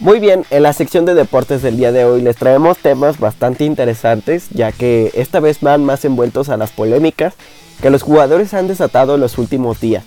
Muy 0.00 0.18
bien, 0.18 0.44
en 0.50 0.64
la 0.64 0.72
sección 0.72 1.04
de 1.04 1.14
deportes 1.14 1.62
del 1.62 1.76
día 1.76 1.92
de 1.92 2.04
hoy 2.04 2.22
les 2.22 2.34
traemos 2.34 2.76
temas 2.78 3.20
bastante 3.20 3.64
interesantes, 3.64 4.48
ya 4.50 4.72
que 4.72 5.12
esta 5.14 5.38
vez 5.38 5.60
van 5.60 5.84
más 5.84 6.04
envueltos 6.04 6.48
a 6.48 6.56
las 6.56 6.72
polémicas 6.72 7.34
que 7.80 7.90
los 7.90 8.02
jugadores 8.02 8.52
han 8.52 8.66
desatado 8.66 9.14
en 9.14 9.20
los 9.20 9.38
últimos 9.38 9.78
días. 9.78 10.02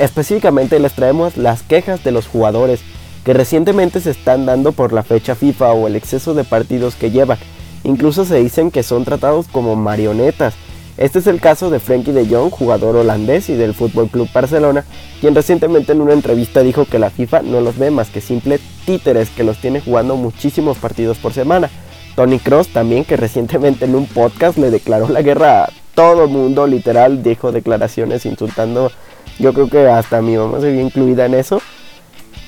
específicamente 0.00 0.80
les 0.80 0.94
traemos 0.94 1.36
las 1.36 1.62
quejas 1.62 2.02
de 2.02 2.10
los 2.10 2.26
jugadores 2.26 2.80
que 3.24 3.32
recientemente 3.32 4.00
se 4.00 4.10
están 4.10 4.46
dando 4.46 4.72
por 4.72 4.92
la 4.92 5.02
fecha 5.02 5.34
FIFA 5.34 5.72
o 5.72 5.86
el 5.86 5.96
exceso 5.96 6.34
de 6.34 6.44
partidos 6.44 6.94
que 6.94 7.10
llevan 7.10 7.38
Incluso 7.84 8.24
se 8.24 8.36
dicen 8.36 8.70
que 8.70 8.82
son 8.82 9.04
tratados 9.04 9.46
como 9.46 9.76
marionetas. 9.76 10.54
Este 10.96 11.18
es 11.18 11.26
el 11.26 11.40
caso 11.40 11.70
de 11.70 11.80
Frankie 11.80 12.12
de 12.12 12.26
Jong, 12.26 12.50
jugador 12.50 12.96
holandés 12.96 13.50
y 13.50 13.54
del 13.54 13.74
Fútbol 13.74 14.08
Club 14.08 14.28
Barcelona, 14.32 14.84
quien 15.20 15.34
recientemente 15.34 15.92
en 15.92 16.00
una 16.00 16.12
entrevista 16.12 16.62
dijo 16.62 16.86
que 16.86 16.98
la 16.98 17.10
FIFA 17.10 17.42
no 17.42 17.60
los 17.60 17.76
ve 17.76 17.90
más 17.90 18.08
que 18.08 18.20
simples 18.20 18.60
títeres 18.86 19.28
que 19.30 19.44
los 19.44 19.58
tiene 19.58 19.80
jugando 19.80 20.16
muchísimos 20.16 20.78
partidos 20.78 21.18
por 21.18 21.32
semana. 21.32 21.68
Tony 22.16 22.38
Cross 22.38 22.68
también, 22.68 23.04
que 23.04 23.16
recientemente 23.16 23.84
en 23.84 23.96
un 23.96 24.06
podcast 24.06 24.56
le 24.56 24.70
declaró 24.70 25.08
la 25.08 25.22
guerra 25.22 25.64
a 25.64 25.70
todo 25.94 26.28
mundo, 26.28 26.66
literal, 26.66 27.22
dijo 27.22 27.52
declaraciones 27.52 28.24
insultando. 28.24 28.92
Yo 29.38 29.52
creo 29.52 29.68
que 29.68 29.88
hasta 29.88 30.22
mi 30.22 30.36
mamá 30.36 30.60
se 30.60 30.70
vio 30.70 30.80
incluida 30.80 31.26
en 31.26 31.34
eso. 31.34 31.60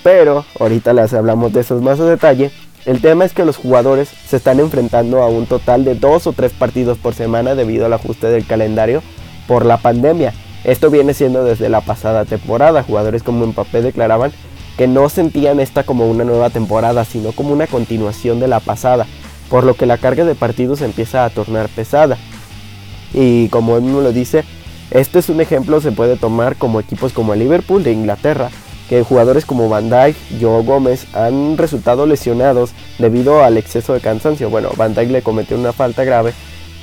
Pero 0.06 0.44
ahorita 0.60 0.92
les 0.92 1.12
hablamos 1.14 1.52
de 1.52 1.62
eso 1.62 1.80
más 1.80 1.98
a 1.98 2.04
detalle. 2.04 2.52
El 2.84 3.00
tema 3.00 3.24
es 3.24 3.32
que 3.32 3.44
los 3.44 3.56
jugadores 3.56 4.08
se 4.08 4.36
están 4.36 4.60
enfrentando 4.60 5.20
a 5.20 5.26
un 5.26 5.46
total 5.46 5.84
de 5.84 5.96
dos 5.96 6.28
o 6.28 6.32
tres 6.32 6.52
partidos 6.52 6.96
por 6.96 7.12
semana 7.12 7.56
debido 7.56 7.86
al 7.86 7.92
ajuste 7.92 8.28
del 8.28 8.46
calendario 8.46 9.02
por 9.48 9.66
la 9.66 9.78
pandemia. 9.78 10.32
Esto 10.62 10.90
viene 10.90 11.12
siendo 11.12 11.42
desde 11.42 11.68
la 11.68 11.80
pasada 11.80 12.24
temporada. 12.24 12.84
Jugadores 12.84 13.24
como 13.24 13.44
Mbappé 13.48 13.82
declaraban 13.82 14.30
que 14.78 14.86
no 14.86 15.08
sentían 15.08 15.58
esta 15.58 15.82
como 15.82 16.08
una 16.08 16.22
nueva 16.22 16.50
temporada, 16.50 17.04
sino 17.04 17.32
como 17.32 17.52
una 17.52 17.66
continuación 17.66 18.38
de 18.38 18.46
la 18.46 18.60
pasada, 18.60 19.08
por 19.50 19.64
lo 19.64 19.74
que 19.74 19.86
la 19.86 19.98
carga 19.98 20.24
de 20.24 20.36
partidos 20.36 20.82
empieza 20.82 21.24
a 21.24 21.30
tornar 21.30 21.68
pesada. 21.68 22.16
Y 23.12 23.48
como 23.48 23.76
él 23.76 23.82
mismo 23.82 24.02
lo 24.02 24.12
dice, 24.12 24.44
este 24.92 25.18
es 25.18 25.28
un 25.30 25.40
ejemplo, 25.40 25.80
se 25.80 25.90
puede 25.90 26.14
tomar 26.14 26.54
como 26.54 26.78
equipos 26.78 27.12
como 27.12 27.32
el 27.32 27.40
Liverpool 27.40 27.82
de 27.82 27.90
Inglaterra, 27.90 28.50
que 28.88 29.02
jugadores 29.02 29.44
como 29.44 29.68
Van 29.68 29.90
Dijk, 29.90 30.16
Joe 30.40 30.62
Gómez 30.62 31.06
han 31.14 31.56
resultado 31.56 32.06
lesionados 32.06 32.70
debido 32.98 33.42
al 33.42 33.56
exceso 33.56 33.94
de 33.94 34.00
cansancio. 34.00 34.50
Bueno, 34.50 34.70
Van 34.76 34.94
Dijk 34.94 35.10
le 35.10 35.22
cometió 35.22 35.56
una 35.56 35.72
falta 35.72 36.04
grave, 36.04 36.32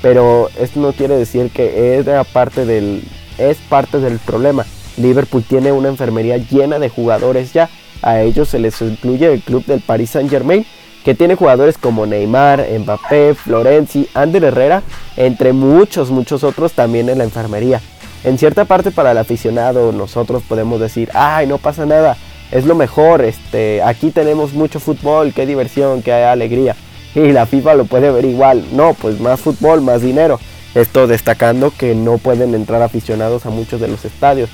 pero 0.02 0.50
esto 0.60 0.80
no 0.80 0.94
quiere 0.94 1.16
decir 1.16 1.50
que 1.52 2.04
parte 2.34 2.66
del, 2.66 3.04
es 3.38 3.58
parte 3.70 4.00
del 4.00 4.20
problema. 4.20 4.66
Liverpool 4.98 5.44
tiene 5.44 5.72
una 5.72 5.90
enfermería 5.90 6.38
llena 6.38 6.78
de 6.80 6.90
jugadores 6.90 7.54
ya. 7.54 7.70
A 8.02 8.22
ellos 8.22 8.50
se 8.50 8.60
les 8.60 8.82
incluye 8.82 9.32
el 9.32 9.42
club 9.42 9.66
del 9.66 9.80
Paris 9.80 10.12
Saint 10.12 10.30
Germain, 10.30 10.66
que 11.06 11.16
tiene 11.16 11.36
jugadores 11.36 11.78
como 11.78 12.06
Neymar, 12.06 12.68
Mbappé, 12.80 13.34
Florenzi, 13.34 14.10
Ander 14.14 14.44
Herrera, 14.44 14.84
entre 15.16 15.54
muchos, 15.54 16.12
muchos 16.12 16.44
otros 16.44 16.74
también 16.74 17.08
en 17.10 17.20
la 17.20 17.24
enfermería 17.24 17.82
en 18.24 18.38
cierta 18.38 18.66
parte 18.66 18.92
para 18.92 19.12
el 19.12 19.18
aficionado 19.18 19.92
nosotros 19.92 20.44
podemos 20.48 20.80
decir, 20.80 21.10
ay, 21.14 21.48
no 21.48 21.58
pasa 21.58 21.86
nada, 21.86 22.18
es 22.52 22.66
lo 22.66 22.76
mejor, 22.76 23.24
este, 23.24 23.82
aquí 23.82 24.12
tenemos 24.12 24.54
mucho 24.54 24.80
fútbol, 24.80 25.34
qué 25.34 25.46
diversión, 25.46 26.02
qué 26.02 26.14
alegría. 26.14 26.76
Y 27.16 27.32
la 27.32 27.46
FIFA 27.46 27.76
lo 27.76 27.86
puede 27.86 28.12
ver 28.12 28.26
igual, 28.26 28.64
no, 28.72 28.94
pues 28.94 29.20
más 29.20 29.40
fútbol, 29.40 29.82
más 29.82 30.02
dinero. 30.02 30.40
Esto 30.74 31.06
destacando 31.06 31.72
que 31.72 31.94
no 31.94 32.18
pueden 32.18 32.56
entrar 32.56 32.82
aficionados 32.82 33.46
a 33.46 33.50
muchos 33.50 33.82
de 33.82 33.88
los 33.88 34.06
estadios, 34.06 34.50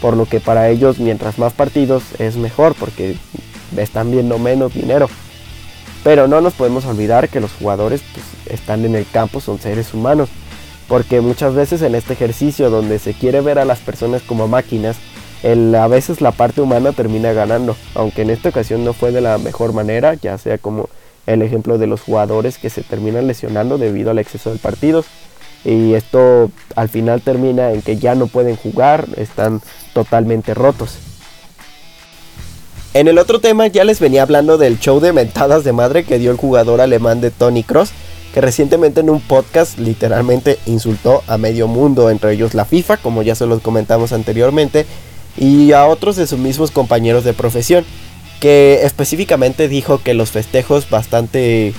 por 0.00 0.16
lo 0.16 0.26
que 0.26 0.40
para 0.40 0.68
ellos 0.68 0.98
mientras 0.98 1.38
más 1.38 1.52
partidos 1.52 2.02
es 2.18 2.36
mejor 2.36 2.74
porque 2.74 3.16
están 3.76 4.10
viendo 4.10 4.38
menos 4.38 4.74
dinero. 4.74 5.08
Pero 6.04 6.28
no 6.28 6.40
nos 6.40 6.52
podemos 6.54 6.84
olvidar 6.84 7.28
que 7.28 7.40
los 7.40 7.52
jugadores 7.52 8.02
pues, 8.12 8.26
están 8.54 8.84
en 8.84 8.94
el 8.94 9.06
campo, 9.10 9.40
son 9.40 9.58
seres 9.58 9.94
humanos 9.94 10.28
porque 10.88 11.20
muchas 11.20 11.54
veces 11.54 11.82
en 11.82 11.94
este 11.94 12.12
ejercicio 12.12 12.70
donde 12.70 12.98
se 12.98 13.14
quiere 13.14 13.40
ver 13.40 13.58
a 13.58 13.64
las 13.64 13.80
personas 13.80 14.22
como 14.22 14.48
máquinas, 14.48 14.96
a 15.42 15.88
veces 15.88 16.20
la 16.20 16.32
parte 16.32 16.60
humana 16.60 16.92
termina 16.92 17.32
ganando, 17.32 17.76
aunque 17.94 18.22
en 18.22 18.30
esta 18.30 18.48
ocasión 18.48 18.84
no 18.84 18.92
fue 18.92 19.12
de 19.12 19.20
la 19.20 19.38
mejor 19.38 19.72
manera, 19.72 20.14
ya 20.14 20.38
sea 20.38 20.58
como 20.58 20.88
el 21.26 21.42
ejemplo 21.42 21.78
de 21.78 21.86
los 21.86 22.00
jugadores 22.00 22.58
que 22.58 22.70
se 22.70 22.82
terminan 22.82 23.26
lesionando 23.26 23.78
debido 23.78 24.10
al 24.10 24.18
exceso 24.18 24.52
de 24.52 24.58
partidos 24.58 25.06
y 25.64 25.94
esto 25.94 26.50
al 26.76 26.88
final 26.88 27.22
termina 27.22 27.72
en 27.72 27.82
que 27.82 27.96
ya 27.96 28.14
no 28.14 28.26
pueden 28.26 28.56
jugar, 28.56 29.06
están 29.16 29.62
totalmente 29.94 30.52
rotos. 30.52 30.98
En 32.92 33.08
el 33.08 33.18
otro 33.18 33.40
tema 33.40 33.66
ya 33.66 33.82
les 33.84 33.98
venía 33.98 34.22
hablando 34.22 34.56
del 34.56 34.78
show 34.78 35.00
de 35.00 35.12
mentadas 35.12 35.64
de 35.64 35.72
madre 35.72 36.04
que 36.04 36.18
dio 36.18 36.30
el 36.30 36.36
jugador 36.36 36.80
alemán 36.80 37.20
de 37.20 37.30
Tony 37.30 37.64
Cross, 37.64 37.92
que 38.34 38.40
recientemente 38.40 38.98
en 38.98 39.10
un 39.10 39.20
podcast 39.20 39.78
literalmente 39.78 40.58
insultó 40.66 41.22
a 41.28 41.38
medio 41.38 41.68
mundo, 41.68 42.10
entre 42.10 42.32
ellos 42.32 42.52
la 42.52 42.64
FIFA, 42.64 42.96
como 42.96 43.22
ya 43.22 43.36
se 43.36 43.46
los 43.46 43.62
comentamos 43.62 44.12
anteriormente, 44.12 44.86
y 45.36 45.70
a 45.70 45.86
otros 45.86 46.16
de 46.16 46.26
sus 46.26 46.40
mismos 46.40 46.72
compañeros 46.72 47.22
de 47.22 47.32
profesión, 47.32 47.84
que 48.40 48.80
específicamente 48.82 49.68
dijo 49.68 50.02
que 50.02 50.14
los 50.14 50.32
festejos 50.32 50.90
bastante 50.90 51.74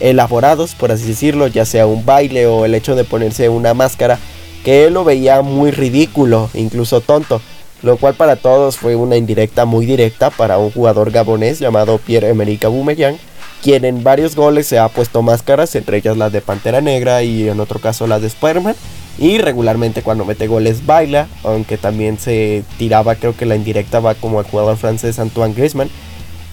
elaborados, 0.00 0.74
por 0.74 0.92
así 0.92 1.04
decirlo, 1.04 1.46
ya 1.46 1.66
sea 1.66 1.86
un 1.86 2.06
baile 2.06 2.46
o 2.46 2.64
el 2.64 2.74
hecho 2.74 2.96
de 2.96 3.04
ponerse 3.04 3.50
una 3.50 3.74
máscara, 3.74 4.18
que 4.64 4.86
él 4.86 4.94
lo 4.94 5.04
veía 5.04 5.42
muy 5.42 5.72
ridículo, 5.72 6.48
incluso 6.54 7.02
tonto, 7.02 7.42
lo 7.82 7.98
cual 7.98 8.14
para 8.14 8.36
todos 8.36 8.78
fue 8.78 8.96
una 8.96 9.18
indirecta 9.18 9.66
muy 9.66 9.84
directa 9.84 10.30
para 10.30 10.56
un 10.56 10.70
jugador 10.70 11.10
gabonés 11.10 11.58
llamado 11.58 11.98
Pierre-Emerick 11.98 12.64
Aubameyang, 12.64 13.18
quien 13.62 13.84
en 13.84 14.04
varios 14.04 14.36
goles 14.36 14.66
se 14.66 14.78
ha 14.78 14.88
puesto 14.88 15.22
máscaras, 15.22 15.74
entre 15.74 15.98
ellas 15.98 16.16
las 16.16 16.32
de 16.32 16.40
Pantera 16.40 16.80
Negra 16.80 17.22
y 17.22 17.48
en 17.48 17.60
otro 17.60 17.80
caso 17.80 18.06
las 18.06 18.20
de 18.20 18.28
Spider-Man. 18.28 18.76
Y 19.18 19.38
regularmente 19.38 20.02
cuando 20.02 20.24
mete 20.24 20.46
goles 20.46 20.86
baila, 20.86 21.26
aunque 21.42 21.76
también 21.76 22.18
se 22.18 22.62
tiraba, 22.78 23.16
creo 23.16 23.36
que 23.36 23.46
la 23.46 23.56
indirecta 23.56 23.98
va 23.98 24.14
como 24.14 24.38
el 24.40 24.46
jugador 24.46 24.76
francés 24.76 25.18
Antoine 25.18 25.54
Griezmann. 25.54 25.90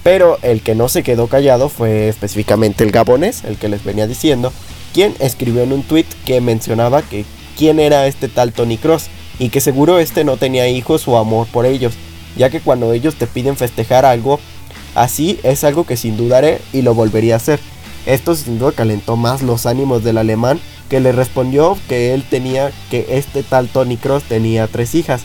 Pero 0.04 0.40
el 0.42 0.62
que 0.62 0.76
no 0.76 0.88
se 0.88 1.04
quedó 1.04 1.28
callado 1.28 1.70
fue 1.70 2.10
específicamente 2.10 2.84
el 2.84 2.92
gabonés, 2.92 3.44
el 3.44 3.58
que 3.58 3.70
les 3.70 3.84
venía 3.84 4.08
diciendo, 4.08 4.52
quien 4.94 5.16
escribió 5.20 5.64
en 5.64 5.74
un 5.74 5.84
tweet 5.84 6.06
que 6.26 6.42
mencionaba 6.42 7.02
que 7.02 7.26
quién 7.58 7.80
era 7.80 8.08
este 8.08 8.28
tal 8.28 8.52
Tony 8.52 8.78
Cross 8.78 9.08
y 9.40 9.50
que 9.50 9.62
seguro 9.62 10.00
este 10.00 10.24
no 10.24 10.38
tenía 10.38 10.68
hijos 10.68 11.08
o 11.08 11.18
amor 11.18 11.48
por 11.52 11.66
ellos, 11.66 11.94
ya 12.38 12.50
que 12.50 12.62
cuando 12.62 12.94
ellos 12.94 13.16
te 13.16 13.28
piden 13.28 13.58
festejar 13.58 14.06
algo, 14.06 14.40
Así 14.96 15.40
es 15.44 15.64
algo 15.64 15.86
que 15.86 15.98
sin 15.98 16.18
dudaré 16.18 16.62
y 16.74 16.82
lo 16.82 16.96
volvería 16.96 17.36
a 17.36 17.38
hacer. 17.38 17.60
Esto 18.06 18.36
sin 18.36 18.60
duda 18.60 18.72
calentó 18.72 19.18
más 19.18 19.42
los 19.42 19.66
ánimos 19.66 20.04
del 20.04 20.18
alemán 20.18 20.60
que 20.90 21.00
le 21.00 21.12
respondió 21.12 21.78
que 21.90 22.14
él 22.14 22.24
tenía, 22.30 22.72
que 22.90 23.06
este 23.10 23.44
tal 23.44 23.68
Tony 23.68 23.98
Cross 23.98 24.24
tenía 24.24 24.68
tres 24.68 24.96
hijas. 24.96 25.24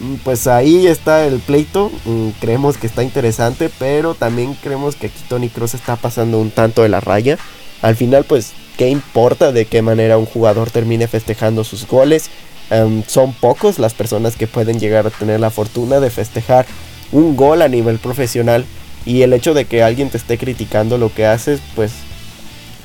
Mm, 0.00 0.16
pues 0.24 0.46
ahí 0.46 0.86
está 0.86 1.24
el 1.26 1.38
pleito, 1.40 1.90
mm, 2.04 2.30
creemos 2.40 2.76
que 2.76 2.86
está 2.86 3.02
interesante, 3.02 3.70
pero 3.78 4.14
también 4.14 4.54
creemos 4.54 4.96
que 4.96 5.06
aquí 5.06 5.22
Tony 5.28 5.48
Cross 5.48 5.74
está 5.74 5.96
pasando 5.96 6.38
un 6.38 6.50
tanto 6.50 6.82
de 6.82 6.88
la 6.88 7.00
raya. 7.00 7.38
Al 7.82 7.96
final 7.96 8.24
pues, 8.24 8.52
¿qué 8.76 8.88
importa 8.88 9.52
de 9.52 9.66
qué 9.66 9.80
manera 9.80 10.18
un 10.18 10.26
jugador 10.26 10.70
termine 10.70 11.06
festejando 11.06 11.64
sus 11.64 11.86
goles? 11.86 12.30
Em, 12.70 13.02
son 13.06 13.32
pocos 13.32 13.78
las 13.78 13.94
personas 13.94 14.36
que 14.36 14.46
pueden 14.46 14.78
llegar 14.78 15.06
a 15.06 15.10
tener 15.10 15.40
la 15.40 15.50
fortuna 15.50 16.00
de 16.00 16.10
festejar 16.10 16.66
un 17.12 17.36
gol 17.36 17.62
a 17.62 17.68
nivel 17.68 17.98
profesional 17.98 18.64
y 19.04 19.22
el 19.22 19.32
hecho 19.32 19.54
de 19.54 19.64
que 19.64 19.82
alguien 19.82 20.10
te 20.10 20.16
esté 20.16 20.38
criticando 20.38 20.98
lo 20.98 21.12
que 21.12 21.26
haces, 21.26 21.60
pues 21.74 21.92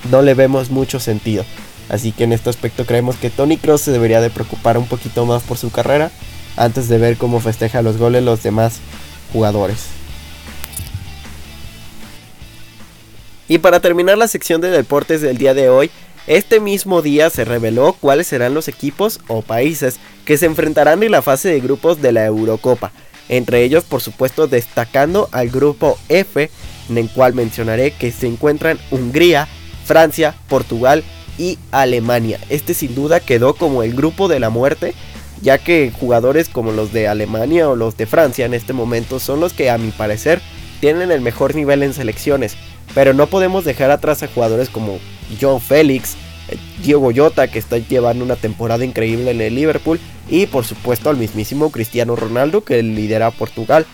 no 0.10 0.22
le 0.22 0.34
vemos 0.34 0.70
mucho 0.70 1.00
sentido. 1.00 1.46
Así 1.90 2.12
que 2.12 2.24
en 2.24 2.34
este 2.34 2.50
aspecto 2.50 2.86
creemos 2.86 3.16
que 3.18 3.30
Tony 3.30 3.58
Cross 3.58 3.82
se 3.82 3.92
debería 3.92 4.22
de 4.22 4.30
preocupar 4.30 4.78
un 4.78 4.88
poquito 4.88 5.26
más 5.26 5.44
por 5.44 5.58
su 5.58 5.72
carrera 5.72 6.12
antes 6.58 6.88
de 6.88 6.98
ver 6.98 7.18
cómo 7.18 7.40
festeja 7.40 7.82
los 7.82 7.98
goles 7.98 8.24
los 8.24 8.42
demás 8.42 8.80
jugadores. 9.32 9.88
Y 13.48 13.60
para 13.60 13.80
terminar 13.80 14.18
la 14.18 14.28
sección 14.28 14.62
de 14.62 14.72
deportes 14.72 15.22
del 15.22 15.38
día 15.38 15.54
de 15.54 15.70
hoy, 15.70 15.92
este 16.26 16.60
mismo 16.60 17.04
día 17.04 17.30
se 17.30 17.46
reveló 17.46 17.94
cuáles 17.94 18.26
serán 18.26 18.56
los 18.56 18.68
equipos 18.68 19.20
o 19.28 19.44
países 19.44 20.00
que 20.26 20.38
se 20.38 20.48
enfrentarán 20.48 21.04
en 21.04 21.12
la 21.12 21.22
fase 21.22 21.50
de 21.50 21.60
grupos 21.60 22.02
de 22.02 22.12
la 22.12 22.26
Eurocopa. 22.26 22.92
Entre 23.30 23.64
ellos, 23.64 23.84
por 23.84 24.02
supuesto, 24.02 24.48
destacando 24.48 25.30
al 25.32 25.50
grupo 25.50 25.98
F, 26.10 26.50
en 26.90 26.98
el 26.98 27.10
cual 27.10 27.34
mencionaré 27.34 27.92
que 27.92 28.12
se 28.12 28.28
encuentran 28.28 28.80
Hungría, 28.92 29.48
Francia, 29.86 30.36
Portugal 30.48 31.04
y 31.38 31.58
Alemania. 31.72 32.40
Este 32.50 32.74
sin 32.74 32.96
duda 32.96 33.20
quedó 33.20 33.56
como 33.56 33.84
el 33.84 33.94
grupo 33.96 34.28
de 34.28 34.40
la 34.40 34.50
muerte, 34.50 34.94
ya 35.42 35.58
que 35.58 35.92
jugadores 36.00 36.50
como 36.50 36.72
los 36.72 36.94
de 36.94 37.08
Alemania 37.08 37.70
o 37.70 37.76
los 37.76 37.98
de 37.98 38.06
Francia 38.06 38.46
en 38.46 38.54
este 38.54 38.74
momento 38.74 39.20
son 39.20 39.40
los 39.40 39.54
que 39.54 39.70
a 39.70 39.78
mi 39.78 39.92
parecer 39.92 40.42
tienen 40.80 41.12
el 41.12 41.22
mejor 41.22 41.56
nivel 41.56 41.84
en 41.84 41.94
selecciones. 41.94 42.56
Pero 42.94 43.14
no 43.14 43.28
podemos 43.28 43.66
dejar 43.66 43.92
atrás 43.92 44.24
a 44.24 44.28
jugadores 44.28 44.70
como 44.70 45.00
John 45.42 45.60
Félix, 45.60 46.16
eh, 46.50 46.58
Diego 46.84 47.12
Jota 47.14 47.48
que 47.48 47.60
está 47.60 47.78
llevando 47.78 48.24
una 48.24 48.36
temporada 48.36 48.86
increíble 48.86 49.32
en 49.32 49.42
el 49.42 49.56
Liverpool 49.56 50.00
y 50.30 50.48
por 50.48 50.66
supuesto 50.66 51.10
al 51.10 51.18
mismísimo 51.18 51.72
Cristiano 51.72 52.16
Ronaldo 52.16 52.64
que 52.64 52.82
lidera 52.82 53.32
Portugal. 53.32 53.86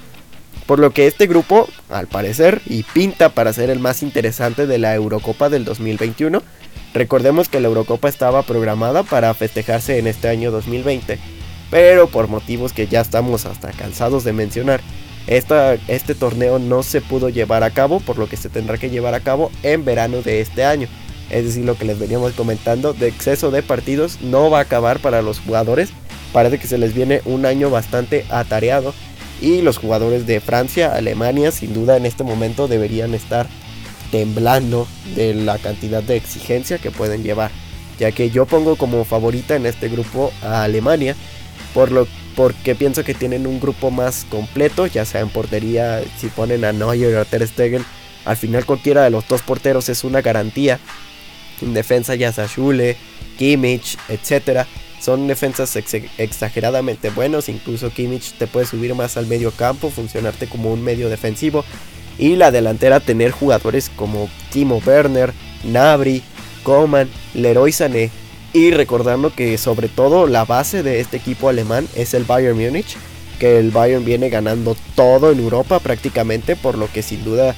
Por 0.65 0.79
lo 0.79 0.91
que 0.91 1.07
este 1.07 1.27
grupo, 1.27 1.67
al 1.89 2.07
parecer, 2.07 2.61
y 2.65 2.83
pinta 2.83 3.29
para 3.29 3.51
ser 3.51 3.69
el 3.69 3.79
más 3.79 4.03
interesante 4.03 4.67
de 4.67 4.77
la 4.77 4.95
Eurocopa 4.95 5.49
del 5.49 5.65
2021. 5.65 6.41
Recordemos 6.93 7.49
que 7.49 7.59
la 7.59 7.67
Eurocopa 7.67 8.07
estaba 8.07 8.43
programada 8.43 9.03
para 9.03 9.33
festejarse 9.33 9.97
en 9.97 10.07
este 10.07 10.29
año 10.29 10.51
2020, 10.51 11.19
pero 11.69 12.07
por 12.07 12.27
motivos 12.27 12.73
que 12.73 12.87
ya 12.87 13.01
estamos 13.01 13.45
hasta 13.45 13.71
cansados 13.71 14.23
de 14.23 14.33
mencionar, 14.33 14.81
este 15.27 16.15
torneo 16.15 16.59
no 16.59 16.83
se 16.83 17.01
pudo 17.01 17.29
llevar 17.29 17.63
a 17.63 17.71
cabo, 17.71 17.99
por 17.99 18.17
lo 18.17 18.27
que 18.27 18.37
se 18.37 18.49
tendrá 18.49 18.77
que 18.77 18.89
llevar 18.89 19.13
a 19.13 19.21
cabo 19.21 19.51
en 19.63 19.85
verano 19.85 20.21
de 20.21 20.41
este 20.41 20.65
año. 20.65 20.87
Es 21.29 21.45
decir, 21.45 21.63
lo 21.63 21.77
que 21.77 21.85
les 21.85 21.97
veníamos 21.97 22.33
comentando 22.33 22.91
de 22.93 23.07
exceso 23.07 23.51
de 23.51 23.63
partidos 23.63 24.19
no 24.21 24.49
va 24.49 24.59
a 24.59 24.63
acabar 24.63 24.99
para 24.99 25.21
los 25.21 25.39
jugadores. 25.39 25.91
Parece 26.33 26.59
que 26.59 26.67
se 26.67 26.77
les 26.77 26.93
viene 26.93 27.21
un 27.25 27.45
año 27.45 27.69
bastante 27.69 28.25
atareado. 28.29 28.93
Y 29.41 29.61
los 29.61 29.77
jugadores 29.77 30.27
de 30.27 30.39
Francia, 30.39 30.93
Alemania, 30.93 31.51
sin 31.51 31.73
duda 31.73 31.97
en 31.97 32.05
este 32.05 32.23
momento 32.23 32.67
deberían 32.67 33.13
estar 33.13 33.47
temblando 34.11 34.87
de 35.15 35.33
la 35.33 35.57
cantidad 35.57 36.03
de 36.03 36.15
exigencia 36.15 36.77
que 36.77 36.91
pueden 36.91 37.23
llevar. 37.23 37.51
Ya 37.99 38.11
que 38.11 38.29
yo 38.29 38.45
pongo 38.45 38.75
como 38.75 39.03
favorita 39.03 39.55
en 39.55 39.65
este 39.65 39.89
grupo 39.89 40.31
a 40.43 40.63
Alemania. 40.63 41.15
Por 41.73 41.91
lo 41.91 42.07
porque 42.35 42.75
pienso 42.75 43.03
que 43.03 43.13
tienen 43.13 43.45
un 43.45 43.59
grupo 43.59 43.91
más 43.91 44.25
completo, 44.29 44.87
ya 44.87 45.05
sea 45.05 45.21
en 45.21 45.29
portería, 45.29 46.01
si 46.17 46.27
ponen 46.27 46.63
a 46.63 46.71
Neuer 46.71 47.15
o 47.15 47.21
a 47.21 47.25
Ter 47.25 47.45
Stegen, 47.47 47.85
al 48.25 48.37
final 48.37 48.65
cualquiera 48.65 49.03
de 49.03 49.09
los 49.09 49.27
dos 49.27 49.41
porteros 49.41 49.89
es 49.89 50.03
una 50.03 50.21
garantía. 50.21 50.79
En 51.61 51.73
defensa 51.73 52.15
ya 52.15 52.31
sea 52.31 52.47
Schule, 52.47 52.97
Kimmich, 53.37 53.97
etc. 54.09 54.65
Son 55.01 55.27
defensas 55.27 55.75
exageradamente 56.19 57.09
buenos, 57.09 57.49
incluso 57.49 57.89
Kimmich 57.89 58.33
te 58.33 58.45
puede 58.45 58.67
subir 58.67 58.93
más 58.93 59.17
al 59.17 59.25
medio 59.25 59.49
campo, 59.49 59.89
funcionarte 59.89 60.45
como 60.47 60.71
un 60.71 60.83
medio 60.83 61.09
defensivo. 61.09 61.65
Y 62.19 62.35
la 62.35 62.51
delantera 62.51 62.99
tener 62.99 63.31
jugadores 63.31 63.89
como 63.89 64.29
Timo 64.51 64.79
Werner, 64.85 65.33
Nabri, 65.63 66.21
Coman, 66.61 67.09
Leroy 67.33 67.71
Sané, 67.71 68.11
y 68.53 68.71
recordando 68.71 69.33
que 69.33 69.57
sobre 69.57 69.87
todo 69.87 70.27
la 70.27 70.45
base 70.45 70.83
de 70.83 70.99
este 70.99 71.17
equipo 71.17 71.49
alemán 71.49 71.87
es 71.95 72.13
el 72.13 72.25
Bayern 72.25 72.57
Múnich, 72.57 72.95
que 73.39 73.57
el 73.57 73.71
Bayern 73.71 74.05
viene 74.05 74.29
ganando 74.29 74.75
todo 74.95 75.31
en 75.31 75.39
Europa 75.39 75.79
prácticamente, 75.79 76.55
por 76.55 76.77
lo 76.77 76.91
que 76.91 77.01
sin 77.01 77.23
duda 77.23 77.55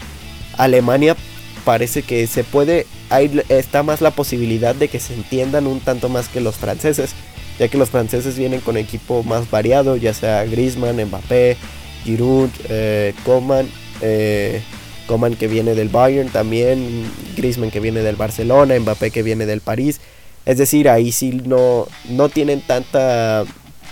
Alemania 0.57 1.17
parece 1.65 2.03
que 2.03 2.25
se 2.27 2.43
puede, 2.43 2.85
ahí 3.09 3.41
está 3.49 3.83
más 3.83 3.99
la 3.99 4.11
posibilidad 4.11 4.75
de 4.75 4.87
que 4.87 4.99
se 4.99 5.13
entiendan 5.13 5.67
un 5.67 5.79
tanto 5.79 6.09
más 6.09 6.29
que 6.29 6.41
los 6.41 6.55
franceses, 6.55 7.15
ya 7.59 7.67
que 7.67 7.77
los 7.77 7.89
franceses 7.89 8.37
vienen 8.37 8.61
con 8.61 8.77
equipo 8.77 9.23
más 9.23 9.49
variado, 9.49 9.95
ya 9.95 10.13
sea 10.13 10.45
Griezmann, 10.45 11.03
Mbappé, 11.03 11.57
Giroud, 12.03 12.49
eh, 12.69 13.13
Coman, 13.25 13.67
eh, 14.01 14.61
Coman 15.07 15.35
que 15.35 15.47
viene 15.47 15.75
del 15.75 15.89
Bayern 15.89 16.29
también, 16.29 17.05
Griezmann 17.35 17.71
que 17.71 17.79
viene 17.79 18.01
del 18.01 18.15
Barcelona, 18.15 18.79
Mbappé 18.79 19.11
que 19.11 19.23
viene 19.23 19.45
del 19.45 19.61
París. 19.61 19.99
Es 20.45 20.57
decir, 20.57 20.89
ahí 20.89 21.11
sí 21.11 21.41
no, 21.45 21.87
no 22.09 22.29
tienen 22.29 22.61
tanta, 22.61 23.45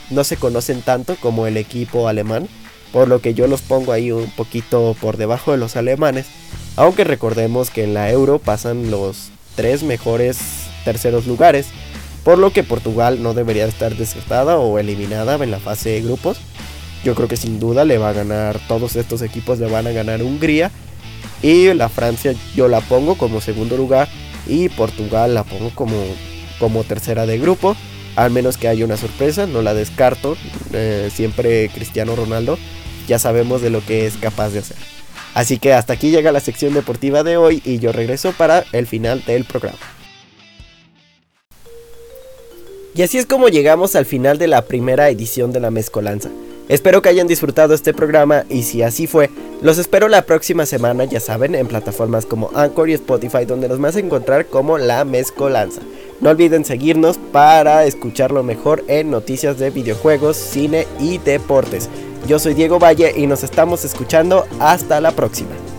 no 0.10 0.24
se 0.24 0.38
conocen 0.38 0.82
tanto 0.82 1.16
como 1.16 1.48
el 1.48 1.58
equipo 1.58 2.08
alemán, 2.08 2.48
por 2.92 3.08
lo 3.08 3.22
que 3.22 3.34
yo 3.34 3.48
los 3.48 3.62
pongo 3.62 3.94
ahí 3.94 4.12
un 4.12 4.30
poquito 4.32 4.96
por 5.00 5.18
debajo 5.18 5.52
de 5.52 5.58
los 5.58 5.76
alemanes, 5.78 6.26
aunque 6.76 7.04
recordemos 7.04 7.70
que 7.70 7.84
en 7.84 7.94
la 7.94 8.12
Euro 8.12 8.40
pasan 8.40 8.92
los 8.92 9.30
tres 9.56 9.84
mejores 9.84 10.40
terceros 10.84 11.28
lugares, 11.28 11.68
por 12.24 12.38
lo 12.38 12.52
que 12.52 12.64
Portugal 12.64 13.22
no 13.24 13.34
debería 13.34 13.66
estar 13.66 13.96
desertada 13.96 14.58
o 14.58 14.80
eliminada 14.80 15.36
en 15.36 15.52
la 15.52 15.60
fase 15.60 15.90
de 15.90 16.02
grupos. 16.02 16.40
Yo 17.04 17.16
creo 17.16 17.28
que 17.28 17.38
sin 17.38 17.60
duda 17.60 17.84
le 17.84 17.98
va 17.98 18.10
a 18.10 18.14
ganar, 18.14 18.60
todos 18.68 18.96
estos 18.96 19.22
equipos 19.22 19.60
le 19.60 19.68
van 19.68 19.88
a 19.88 19.92
ganar 19.92 20.22
Hungría 20.22 20.72
y 21.42 21.74
la 21.74 21.90
Francia 21.90 22.34
yo 22.56 22.68
la 22.68 22.82
pongo 22.82 23.16
como 23.16 23.42
segundo 23.42 23.76
lugar 23.76 24.08
y 24.48 24.70
Portugal 24.70 25.34
la 25.34 25.44
pongo 25.44 25.72
como 25.74 25.98
como 26.60 26.84
tercera 26.84 27.26
de 27.26 27.40
grupo. 27.40 27.76
Al 28.16 28.30
menos 28.30 28.58
que 28.58 28.68
haya 28.68 28.86
una 28.86 28.98
sorpresa, 28.98 29.48
no 29.48 29.62
la 29.62 29.74
descarto. 29.74 30.38
Eh, 30.74 31.10
siempre 31.12 31.70
Cristiano 31.74 32.16
Ronaldo 32.16 32.58
ya 33.08 33.18
sabemos 33.18 33.62
de 33.62 33.72
lo 33.72 33.84
que 33.84 34.06
es 34.06 34.18
capaz 34.18 34.50
de 34.50 34.60
hacer. 34.60 34.78
Así 35.34 35.58
que 35.58 35.74
hasta 35.74 35.94
aquí 35.94 36.12
llega 36.12 36.32
la 36.32 36.40
sección 36.40 36.74
deportiva 36.74 37.24
de 37.24 37.38
hoy 37.38 37.62
y 37.66 37.80
yo 37.80 37.92
regreso 37.92 38.32
para 38.34 38.64
el 38.74 38.86
final 38.86 39.24
del 39.26 39.46
programa. 39.46 39.80
Y 42.94 43.04
así 43.04 43.18
es 43.18 43.26
como 43.26 43.48
llegamos 43.48 43.96
al 43.96 44.06
final 44.06 44.38
de 44.38 44.48
la 44.48 44.66
primera 44.66 45.10
edición 45.10 45.54
de 45.54 45.62
la 45.62 45.72
mezcolanza. 45.72 46.30
Espero 46.68 47.02
que 47.02 47.10
hayan 47.10 47.28
disfrutado 47.28 47.74
este 47.74 47.94
programa 47.94 48.46
y 48.50 48.64
si 48.64 48.82
así 48.82 49.08
fue, 49.08 49.30
los 49.62 49.78
espero 49.78 50.08
la 50.08 50.26
próxima 50.26 50.66
semana, 50.66 51.06
ya 51.06 51.20
saben, 51.20 51.56
en 51.56 51.68
plataformas 51.68 52.26
como 52.26 52.50
Anchor 52.54 52.90
y 52.90 52.94
Spotify 52.94 53.46
donde 53.46 53.68
nos 53.68 53.80
vas 53.80 53.96
a 53.96 54.00
encontrar 54.00 54.46
como 54.46 54.78
la 54.78 55.04
mezcolanza. 55.06 55.82
No 56.22 56.30
olviden 56.30 56.66
seguirnos 56.66 57.18
para 57.18 57.86
escucharlo 57.86 58.44
mejor 58.44 58.84
en 58.88 59.10
noticias 59.10 59.58
de 59.58 59.70
videojuegos, 59.70 60.38
cine 60.38 60.88
y 61.00 61.18
deportes. 61.18 61.90
Yo 62.28 62.40
soy 62.40 62.54
Diego 62.54 62.78
Valle 62.80 63.14
y 63.18 63.26
nos 63.26 63.44
estamos 63.44 63.84
escuchando 63.84 64.46
hasta 64.60 65.02
la 65.02 65.12
próxima. 65.12 65.71